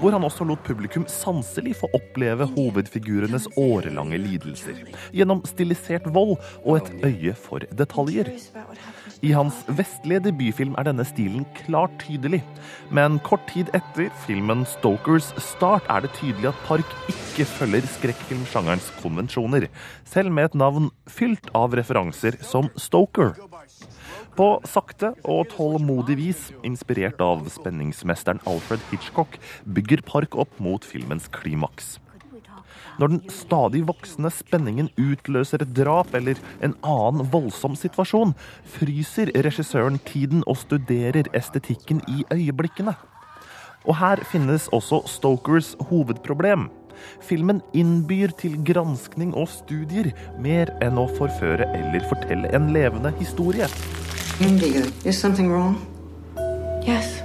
hvor 0.00 0.14
han 0.14 0.26
også 0.28 0.46
lot 0.48 0.64
publikum 0.66 1.06
sanselig 1.10 1.78
få 1.80 1.90
oppleve 1.96 2.48
hovedfigurenes 2.54 3.48
årelange 3.60 4.20
lidelser, 4.20 4.84
gjennom 5.12 5.44
stilisert 5.48 6.08
vold 6.12 6.36
og 6.62 6.82
et 6.82 6.92
øye 7.12 7.36
for 7.38 7.64
detaljer. 7.72 8.34
I 9.22 9.30
hans 9.36 9.60
vestlige 9.70 10.24
debutfilm 10.24 10.72
er 10.80 10.88
denne 10.88 11.04
stilen 11.06 11.44
klart 11.60 11.92
tydelig, 12.02 12.40
men 12.90 13.20
kort 13.22 13.44
tid 13.52 13.68
etter 13.70 14.08
filmen 14.24 14.64
'Stokers' 14.66 15.30
start 15.38 15.86
er 15.86 16.02
det 16.02 16.10
tydelig 16.18 16.50
at 16.50 16.58
Park 16.66 16.96
ikke 17.06 17.46
følger 17.46 17.86
skrekkfilmsjangerens 17.86 18.90
konvensjoner, 18.98 19.68
selv 20.04 20.34
med 20.34 20.50
et 20.50 20.58
navn 20.58 20.90
fylt 21.06 21.46
av 21.54 21.70
referanser 21.78 22.42
som 22.42 22.66
Stoker. 22.74 23.38
På 24.34 24.58
sakte 24.66 25.14
og 25.22 25.46
tålmodig 25.54 26.16
vis, 26.18 26.50
inspirert 26.66 27.20
av 27.22 27.46
spenningsmesteren 27.46 28.42
Alfred 28.44 28.82
Hitchcock, 28.90 29.38
bygger 29.62 30.02
Park 30.02 30.34
opp 30.34 30.58
mot 30.58 30.82
filmens 30.82 31.30
klimaks. 31.30 32.00
Når 33.00 33.14
den 33.14 33.22
stadig 33.32 33.84
voksende 33.88 34.30
spenningen 34.34 34.90
utløser 35.00 35.64
et 35.64 35.72
drap 35.76 36.12
eller 36.14 36.40
en 36.64 36.76
annen 36.82 37.28
voldsom 37.32 37.76
situasjon, 37.78 38.34
fryser 38.76 39.32
regissøren 39.46 39.98
tiden 40.08 40.44
og 40.46 40.60
studerer 40.64 41.30
estetikken 41.36 42.02
i 42.08 42.24
øyeblikkene. 42.32 42.94
Og 43.84 43.98
her 43.98 44.22
finnes 44.30 44.68
også 44.72 45.02
Stokers 45.10 45.74
hovedproblem. 45.90 46.68
Filmen 47.22 47.62
innbyr 47.74 48.30
til 48.38 48.58
granskning 48.64 49.34
og 49.34 49.48
studier 49.50 50.12
mer 50.38 50.70
enn 50.84 51.00
å 51.00 51.08
forføre 51.16 51.66
eller 51.74 52.06
fortelle 52.10 52.52
en 52.54 52.70
levende 52.76 53.14
historie. 53.18 53.66
Indigo, 54.40 54.86
is 55.04 55.18
something 55.18 55.50
wrong? 55.50 55.76
Yes. 56.86 57.22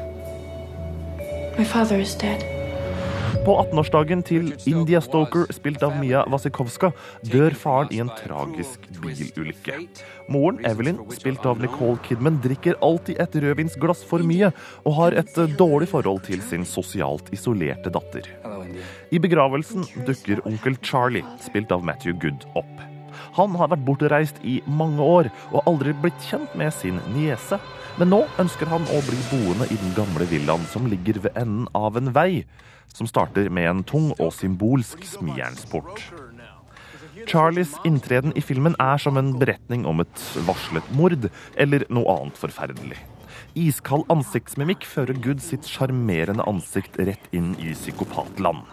My 1.57 1.65
father 1.65 1.99
is 1.99 2.15
dead. 2.15 2.56
På 3.47 3.53
18-årsdagen 3.61 4.25
til 4.27 4.49
India 4.67 4.99
Stoker, 4.99 5.45
spilt 5.55 5.79
av 5.85 5.93
Mia 6.01 6.25
Wasikowska, 6.27 6.89
dør 7.31 7.53
faren 7.55 7.93
i 7.95 8.01
en 8.03 8.09
tragisk 8.11 8.89
bilulykke. 8.99 9.77
Moren, 10.27 10.59
Evelyn, 10.67 10.99
spilt 11.15 11.47
av 11.47 11.61
Nicole 11.63 11.95
Kidman, 12.03 12.41
drikker 12.43 12.75
alltid 12.83 13.21
et 13.23 13.39
rødvinsglass 13.45 14.03
for 14.09 14.27
mye 14.27 14.51
og 14.83 14.97
har 14.99 15.15
et 15.23 15.39
dårlig 15.55 15.87
forhold 15.93 16.25
til 16.27 16.43
sin 16.43 16.67
sosialt 16.67 17.31
isolerte 17.31 17.95
datter. 17.95 18.27
I 19.15 19.23
begravelsen 19.23 19.87
dukker 20.03 20.43
onkel 20.43 20.75
Charlie, 20.83 21.23
spilt 21.47 21.71
av 21.71 21.87
Matthew 21.87 22.19
Good, 22.19 22.43
opp. 22.59 22.85
Han 23.39 23.55
har 23.55 23.71
vært 23.71 23.87
bortreist 23.87 24.43
i 24.43 24.59
mange 24.67 24.99
år 24.99 25.31
og 25.53 25.61
aldri 25.63 25.95
blitt 25.95 26.19
kjent 26.27 26.51
med 26.59 26.75
sin 26.75 26.99
niese. 27.15 27.63
Men 27.95 28.11
nå 28.11 28.25
ønsker 28.43 28.67
han 28.67 28.83
å 28.91 29.05
bli 29.07 29.23
boende 29.31 29.71
i 29.71 29.79
den 29.79 29.95
gamle 29.95 30.27
villaen 30.27 30.67
som 30.67 30.91
ligger 30.91 31.23
ved 31.23 31.39
enden 31.39 31.71
av 31.71 31.95
en 31.95 32.11
vei 32.11 32.43
som 32.97 33.09
starter 33.09 33.51
med 33.53 33.69
en 33.69 33.83
tung 33.85 34.09
og 34.17 34.33
symbolsk 34.35 35.05
smijernsport. 35.05 36.01
Charlies 37.27 37.73
inntreden 37.85 38.33
i 38.37 38.43
filmen 38.45 38.75
er 38.81 39.01
som 39.01 39.17
en 39.19 39.35
beretning 39.39 39.85
om 39.89 40.01
et 40.03 40.25
varslet 40.47 40.89
mord 40.97 41.29
eller 41.57 41.85
noe 41.93 42.17
annet 42.17 42.41
forferdelig. 42.41 42.99
Iskald 43.57 44.05
ansiktsmimikk 44.13 44.85
fører 44.85 45.17
Good 45.23 45.41
sitt 45.41 45.65
sjarmerende 45.65 46.45
ansikt 46.49 46.99
rett 47.01 47.31
inn 47.33 47.55
i 47.57 47.73
psykopatland. 47.73 48.65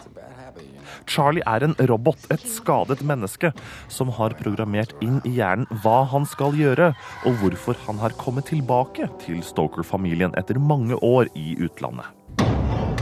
Charlie 1.08 1.44
er 1.48 1.64
en 1.64 1.74
robot, 1.88 2.20
et 2.32 2.44
skadet 2.48 3.02
menneske, 3.04 3.50
som 3.92 4.12
har 4.16 4.36
programmert 4.38 4.94
inn 5.04 5.20
i 5.28 5.34
hjernen 5.38 5.68
hva 5.84 6.02
han 6.12 6.24
skal 6.28 6.56
gjøre, 6.56 6.92
og 7.28 7.40
hvorfor 7.42 7.80
han 7.86 8.00
har 8.00 8.16
kommet 8.20 8.48
tilbake 8.52 9.08
til 9.24 9.42
Stoker-familien 9.44 10.36
etter 10.40 10.60
mange 10.60 11.00
år 11.04 11.32
i 11.36 11.56
utlandet. 11.64 12.08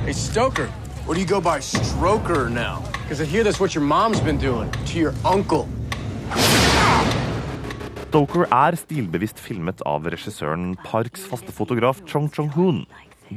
Hey, 0.02 0.14
Stoker, 0.18 0.66
or 1.06 1.14
do 1.14 1.20
you 1.20 1.26
go 1.26 1.40
by 1.40 1.58
Stroker 1.58 2.50
now? 2.50 2.82
Because 3.02 3.20
I 3.20 3.24
hear 3.24 3.44
that's 3.44 3.60
what 3.60 3.74
your 3.74 3.84
mom's 3.84 4.20
been 4.20 4.38
doing 4.38 4.70
to 4.86 4.98
your 4.98 5.14
uncle. 5.24 5.68
Stoker 8.12 8.44
er 8.52 8.76
stilbevisst 8.76 9.38
filmet 9.40 9.80
av 9.88 10.04
regissøren 10.12 10.74
Parks 10.84 11.24
faste 11.24 11.54
fotograf 11.56 12.02
Chong 12.04 12.28
Chong-hoon. 12.28 12.82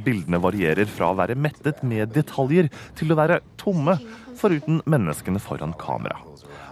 Bildene 0.04 0.36
varierer 0.44 0.84
fra 0.84 1.08
å 1.14 1.16
være 1.16 1.38
mettet 1.40 1.80
med 1.80 2.12
detaljer 2.12 2.68
til 2.98 3.14
å 3.14 3.16
være 3.16 3.40
tomme, 3.56 3.96
foruten 4.36 4.82
menneskene 4.84 5.40
foran 5.40 5.72
kamera. 5.80 6.25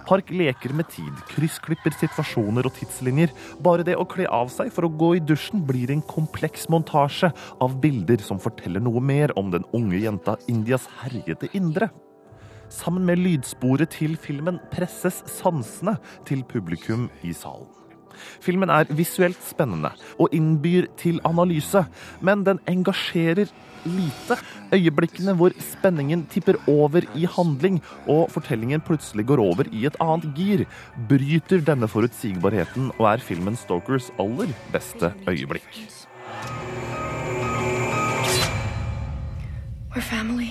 Park 0.05 0.29
leker 0.35 0.75
med 0.77 0.89
tid, 0.93 1.13
kryssklipper 1.31 1.95
situasjoner 1.97 2.67
og 2.69 2.75
tidslinjer. 2.77 3.33
Bare 3.65 3.87
det 3.87 3.97
å 3.97 4.07
kle 4.09 4.27
av 4.29 4.51
seg 4.53 4.73
for 4.75 4.85
å 4.85 4.93
gå 4.93 5.15
i 5.17 5.23
dusjen 5.25 5.65
blir 5.65 5.93
en 5.95 6.05
kompleks 6.05 6.69
montasje 6.73 7.31
av 7.65 7.79
bilder 7.81 8.21
som 8.25 8.41
forteller 8.43 8.85
noe 8.85 9.01
mer 9.01 9.33
om 9.41 9.49
den 9.55 9.65
unge 9.77 10.03
jenta 10.03 10.37
Indias 10.53 10.85
herjete 11.01 11.49
indre. 11.57 11.89
Sammen 12.73 13.07
med 13.09 13.21
lydsporet 13.23 13.93
til 13.97 14.19
filmen 14.21 14.61
presses 14.73 15.23
sansene 15.31 15.97
til 16.29 16.45
publikum 16.49 17.09
i 17.25 17.33
salen. 17.37 17.71
Filmen 18.45 18.71
er 18.71 18.91
visuelt 18.95 19.41
spennende 19.43 19.91
og 20.21 20.35
innbyr 20.37 20.87
til 21.01 21.21
analyse, 21.27 21.85
men 22.23 22.45
den 22.47 22.61
engasjerer 22.71 23.51
lite. 23.85 24.39
Øyeblikkene 24.75 25.35
hvor 25.39 25.55
spenningen 25.61 26.27
tipper 26.33 26.59
over 26.71 27.05
i 27.15 27.27
handling 27.37 27.81
og 28.09 28.31
fortellingen 28.35 28.81
plutselig 28.81 29.27
går 29.27 29.43
over 29.45 29.69
i 29.73 29.87
et 29.87 29.97
annet 30.01 30.35
gir, 30.37 30.65
bryter 31.09 31.63
denne 31.65 31.89
forutsigbarheten 31.89 32.91
og 32.99 33.13
er 33.13 33.25
filmen 33.25 33.57
Stokers 33.57 34.11
aller 34.19 34.53
beste 34.73 35.13
øyeblikk. 35.29 35.69
We're 39.95 40.01
family. 40.01 40.51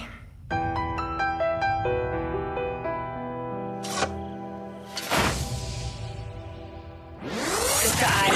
Dette 7.84 8.08
er 8.08 8.34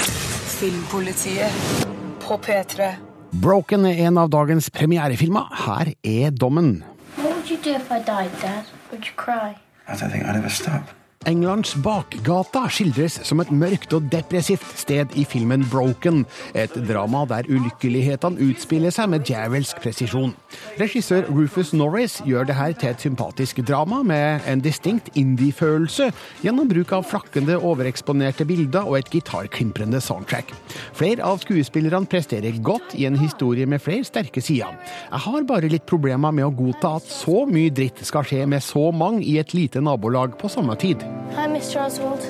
Filmpolitiet 0.58 1.86
på 2.20 2.36
P3. 2.36 3.07
Broken 3.32 3.84
er 3.84 3.98
en 4.08 4.16
av 4.16 4.30
dagens 4.32 4.70
premierefilmer. 4.72 5.50
Her 5.66 5.92
er 6.02 6.30
dommen. 6.32 6.78
Hva 7.18 7.28
ville 7.28 7.42
du 7.44 7.68
gjøre 7.68 7.82
hvis 7.82 7.90
jeg 7.92 8.06
døde, 8.06 8.38
Dad? 8.40 8.70
Ville 8.90 9.04
du 9.04 9.10
gråte? 9.20 9.58
Jeg 9.88 9.98
tror 10.00 10.14
ikke 10.16 10.26
jeg 10.26 10.40
ever 10.40 10.54
stop. 10.54 10.94
Englands 11.26 11.72
bakgata 11.82 12.68
skildres 12.70 13.16
som 13.26 13.40
et 13.42 13.50
mørkt 13.50 13.90
og 13.96 14.04
depressivt 14.12 14.68
sted 14.78 15.16
i 15.18 15.24
filmen 15.26 15.64
Broken, 15.66 16.20
et 16.54 16.72
drama 16.86 17.24
der 17.26 17.48
ulykkelighetene 17.50 18.38
utspiller 18.46 18.94
seg 18.94 19.10
med 19.10 19.24
djevelsk 19.26 19.80
presisjon. 19.82 20.30
Regissør 20.78 21.26
Rufus 21.34 21.72
Norris 21.74 22.20
gjør 22.26 22.46
det 22.48 22.56
her 22.60 22.76
til 22.78 22.92
et 22.92 23.02
sympatisk 23.02 23.58
drama 23.66 24.04
med 24.06 24.46
en 24.46 24.62
distinkt 24.62 25.10
indie-følelse 25.18 26.12
gjennom 26.44 26.70
bruk 26.70 26.94
av 26.94 27.08
flakkende, 27.10 27.58
overeksponerte 27.58 28.46
bilder 28.46 28.86
og 28.86 29.00
et 29.00 29.10
gitarklimprende 29.10 30.00
soundtrack. 30.04 30.54
Flere 30.94 31.26
av 31.26 31.42
skuespillerne 31.42 32.06
presterer 32.06 32.62
godt 32.62 32.94
i 32.94 33.08
en 33.10 33.18
historie 33.18 33.66
med 33.66 33.82
flere 33.82 34.06
sterke 34.06 34.44
sider. 34.44 34.70
Jeg 35.10 35.24
har 35.26 35.50
bare 35.50 35.72
litt 35.72 35.88
problemer 35.90 36.30
med 36.30 36.46
å 36.46 36.54
godta 36.54 36.94
at 37.02 37.10
så 37.10 37.42
mye 37.50 37.74
dritt 37.74 38.06
skal 38.06 38.26
skje 38.28 38.46
med 38.46 38.62
så 38.62 38.88
mange 38.94 39.26
i 39.26 39.40
et 39.42 39.56
lite 39.58 39.82
nabolag 39.82 40.38
på 40.38 40.52
samme 40.52 40.78
tid. 40.78 41.07
Hi, 41.34 41.46
Mr. 41.46 41.80
Oswald. 41.84 42.22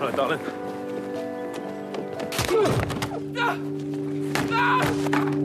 Hi, 0.00 0.10
darling. 0.10 0.40
Ah! 3.38 3.58
Ah! 4.52 5.41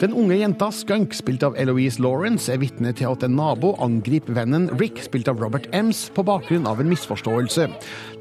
Den 0.00 0.14
unge 0.16 0.38
jenta 0.40 0.70
Skunk, 0.72 1.12
spilt 1.12 1.42
av 1.44 1.58
Eloise 1.60 2.00
Lawrence, 2.00 2.48
er 2.48 2.62
vitne 2.62 2.94
til 2.96 3.10
at 3.10 3.20
en 3.26 3.34
nabo 3.36 3.74
angriper 3.84 4.32
vennen 4.32 4.70
Rick, 4.80 5.02
spilt 5.04 5.28
av 5.28 5.36
Robert 5.42 5.66
Ems, 5.76 6.06
på 6.16 6.24
bakgrunn 6.24 6.64
av 6.64 6.78
en 6.80 6.88
misforståelse. 6.88 7.66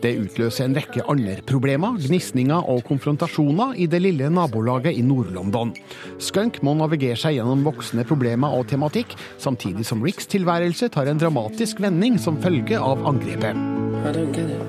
Det 0.03 0.11
utløser 0.25 0.65
en 0.65 0.75
rekke 0.75 1.05
andre 1.07 1.37
problemer, 1.47 1.95
gnisninger 2.03 2.67
og 2.67 2.83
konfrontasjoner 2.89 3.79
i 3.79 3.87
det 3.87 4.01
lille 4.03 4.27
nabolaget 4.27 4.99
i 4.99 5.05
Nord-London. 5.07 5.71
Skunk 6.19 6.59
må 6.67 6.73
navigere 6.75 7.15
seg 7.21 7.37
gjennom 7.37 7.63
voksende 7.63 8.03
problemer 8.09 8.57
og 8.59 8.67
tematikk, 8.67 9.15
samtidig 9.39 9.87
som 9.87 10.03
Ricks 10.03 10.27
tilværelse 10.27 10.91
tar 10.91 11.07
en 11.07 11.21
dramatisk 11.21 11.79
vending 11.79 12.19
som 12.19 12.41
følge 12.43 12.75
av 12.75 13.07
angrepet. 13.07 13.55
I 13.55 14.11
don't 14.11 14.35
get 14.35 14.51
it. 14.51 14.59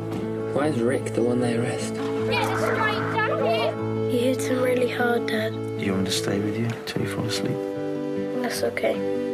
Why 0.54 0.68
is 0.70 0.78
Rick 0.78 1.14
the 1.14 1.26
one 1.26 1.40
they 1.40 1.58
arrest? 1.58 1.98
He 4.11 4.18
hits 4.28 4.46
him 4.46 4.62
really 4.62 4.88
hard, 4.88 5.26
Dad. 5.26 5.69
You 5.80 5.92
want 5.92 6.04
me 6.04 6.10
to 6.10 6.16
stay 6.16 6.38
with 6.38 6.58
you 6.58 6.68
till 6.84 7.00
you 7.00 7.08
fall 7.08 7.24
asleep? 7.24 7.56
That's 8.42 8.62
okay. 8.64 9.29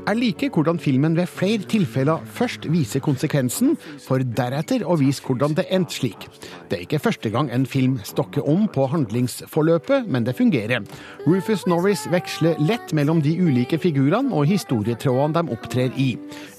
Jeg 0.00 0.16
liker 0.16 0.48
hvordan 0.50 0.78
filmen 0.80 1.12
ved 1.16 1.28
flere 1.28 1.66
tilfeller 1.68 2.22
først 2.24 2.64
viser 2.72 3.02
konsekvensen, 3.04 3.74
for 4.00 4.22
deretter 4.24 4.82
å 4.88 4.96
vise 4.98 5.22
hvordan 5.22 5.52
det 5.58 5.66
endte 5.70 5.98
slik. 5.98 6.24
Det 6.70 6.78
er 6.78 6.84
ikke 6.86 7.02
første 7.04 7.30
gang 7.30 7.50
en 7.52 7.66
film 7.68 7.98
stokker 8.06 8.46
om 8.48 8.64
på 8.72 8.86
handlingsforløpet, 8.90 10.08
men 10.08 10.24
det 10.24 10.36
fungerer. 10.38 10.86
Rufus 11.26 11.66
Norris 11.68 12.06
veksler 12.10 12.58
lett 12.64 12.94
mellom 12.96 13.20
de 13.22 13.36
ulike 13.42 13.78
figurene 13.82 14.32
og 14.34 14.48
historietrådene 14.48 15.36
de 15.36 15.54
opptrer 15.54 15.94
i. 16.00 16.08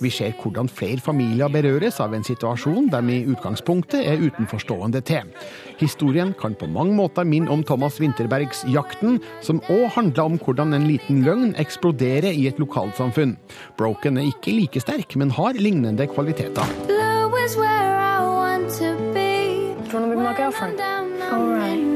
Vi 0.04 0.14
ser 0.14 0.38
hvordan 0.38 0.70
flere 0.70 1.02
familier 1.02 1.52
berøres 1.52 2.00
av 2.04 2.14
en 2.14 2.28
situasjon 2.28 2.92
de 2.94 3.02
i 3.16 3.24
utgangspunktet 3.34 4.06
er 4.06 4.22
utenforstående 4.22 5.02
til. 5.08 5.34
Historien 5.82 6.36
kan 6.38 6.54
på 6.54 6.70
mange 6.70 6.94
måter 6.94 7.26
minne 7.26 7.50
om 7.52 7.66
Thomas 7.66 7.98
Winterbergs 8.00 8.64
Jakten, 8.70 9.18
som 9.42 9.64
òg 9.74 9.90
handler 9.98 10.30
om 10.30 10.40
hvordan 10.40 10.78
en 10.78 10.88
liten 10.92 11.26
løgn 11.26 11.56
eksploderer 11.60 12.32
i 12.32 12.46
et 12.52 12.62
lokalsamfunn. 12.62 13.31
Broken 13.78 14.18
er 14.18 14.30
ikke 14.32 14.56
like 14.56 14.80
sterk, 14.84 15.16
men 15.16 15.32
har 15.32 15.58
lignende 15.60 16.08
kvaliteter. 16.08 16.76
Blue 16.88 17.38
is 17.46 17.58
where 17.58 17.98
I 17.98 18.22
want 18.22 18.72
to 18.80 18.96
be. 19.14 19.32
Do 19.92 19.98
you 19.98 20.00
want 20.00 20.12
to 20.12 20.18
be 20.18 20.24
my 20.24 20.34
girlfriend? 20.36 20.80
All 21.32 21.48
right. 21.48 21.92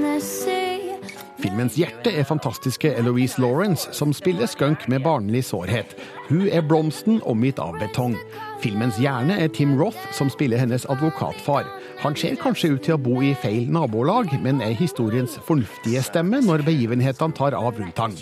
Filmens 1.46 1.76
hjerte 1.78 2.10
er 2.10 2.26
fantastiske 2.26 2.90
Eloise 2.98 3.42
Lawrence, 3.42 3.92
som 3.94 4.14
spiller 4.14 4.48
skunk 4.50 4.88
med 4.90 5.04
barnlig 5.06 5.44
sårhet. 5.46 5.94
Hun 6.30 6.48
er 6.50 6.66
blomsten 6.66 7.20
omgitt 7.22 7.60
av 7.62 7.78
betong. 7.78 8.16
Filmens 8.64 8.98
hjerne 9.02 9.36
er 9.42 9.50
Tim 9.54 9.76
Roth, 9.80 10.00
som 10.16 10.30
spiller 10.32 10.62
hennes 10.62 10.86
advokatfar. 10.90 11.68
Han 12.02 12.16
ser 12.18 12.36
kanskje 12.40 12.74
ut 12.74 12.84
til 12.86 12.96
å 12.96 13.02
bo 13.02 13.20
i 13.24 13.34
feil 13.40 13.70
nabolag, 13.72 14.32
men 14.44 14.62
er 14.64 14.76
historiens 14.78 15.38
fornuftige 15.48 16.04
stemme 16.06 16.42
når 16.44 16.66
begivenhetene 16.68 17.36
tar 17.38 17.56
av 17.58 17.80
rundt 17.80 18.02
han. 18.02 18.16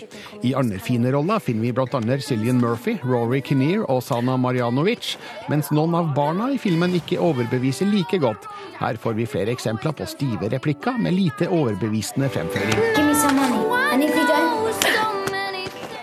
I 0.46 0.54
andre 0.58 0.78
fine 0.82 1.12
roller 1.14 1.42
finner 1.42 1.68
vi 1.68 1.72
bl.a. 1.74 2.18
Cillian 2.24 2.62
Murphy, 2.62 2.96
Rory 3.02 3.42
Kinnear 3.44 3.86
og 3.90 4.02
Sana 4.06 4.36
Marjanovic, 4.40 5.14
mens 5.52 5.72
noen 5.74 5.96
av 5.98 6.14
barna 6.16 6.52
i 6.54 6.60
filmen 6.60 6.94
ikke 7.00 7.20
overbeviser 7.22 7.90
like 7.90 8.20
godt. 8.22 8.48
Her 8.78 8.98
får 9.00 9.18
vi 9.18 9.28
flere 9.30 9.54
eksempler 9.54 9.96
på 9.96 10.08
stive 10.10 10.50
replikker 10.54 10.98
med 11.00 11.18
lite 11.18 11.50
overbevisende 11.50 12.30
fremføring. 12.34 13.53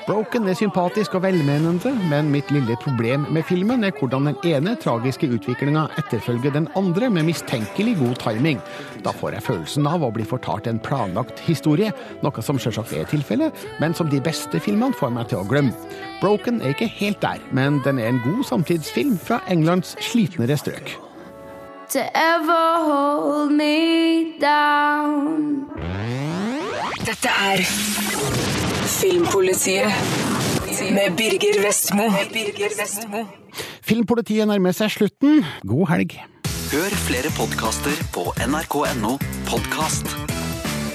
Broken 0.07 0.47
er 0.49 0.55
sympatisk 0.57 1.13
og 1.17 1.21
velmenende, 1.27 1.91
men 2.09 2.31
mitt 2.33 2.49
lille 2.53 2.73
problem 2.81 3.27
med 3.33 3.45
filmen 3.45 3.85
er 3.85 3.93
hvordan 3.93 4.31
den 4.31 4.39
ene 4.49 4.73
tragiske 4.81 5.29
utviklinga 5.35 5.83
etterfølger 6.01 6.55
den 6.55 6.65
andre 6.79 7.11
med 7.13 7.27
mistenkelig 7.27 7.93
god 7.99 8.15
timing. 8.23 8.63
Da 9.05 9.13
får 9.13 9.37
jeg 9.37 9.45
følelsen 9.45 9.89
av 9.91 10.01
å 10.01 10.09
bli 10.15 10.25
fortalt 10.25 10.69
en 10.71 10.81
planlagt 10.81 11.43
historie, 11.45 11.93
noe 12.25 12.45
som 12.45 12.59
selvsagt 12.61 12.95
er 12.97 13.05
tilfellet, 13.13 13.67
men 13.83 13.93
som 13.97 14.09
de 14.09 14.23
beste 14.23 14.63
filmene 14.63 14.97
får 14.97 15.13
meg 15.13 15.29
til 15.29 15.43
å 15.43 15.47
glemme. 15.47 15.75
Broken 16.23 16.63
er 16.65 16.73
ikke 16.73 16.89
helt 16.97 17.21
der, 17.21 17.45
men 17.53 17.77
den 17.85 18.01
er 18.01 18.09
en 18.09 18.25
god 18.25 18.43
samtidsfilm 18.49 19.21
fra 19.21 19.43
Englands 19.53 19.93
slitnere 20.01 20.57
strøk. 20.57 20.97
To 21.91 21.99
ever 22.15 22.67
hold 22.87 23.51
me 23.51 24.39
down. 24.39 25.67
Dette 27.05 27.27
er 27.27 27.63
Filmpolitiet 28.87 29.91
med 30.95 31.17
Birger 31.17 31.59
Vestmo. 31.65 32.03
Birger 32.33 32.77
Vestmo. 32.79 33.25
Filmpolitiet 33.83 34.47
nærmer 34.47 34.71
seg 34.77 34.93
slutten. 34.93 35.43
God 35.67 35.89
helg. 35.91 36.15
Hør 36.71 36.95
flere 37.07 37.33
podkaster 37.35 37.99
på 38.15 38.29
nrk.no 38.47 39.17
podkast. 39.51 40.15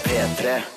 P3. 0.07 0.76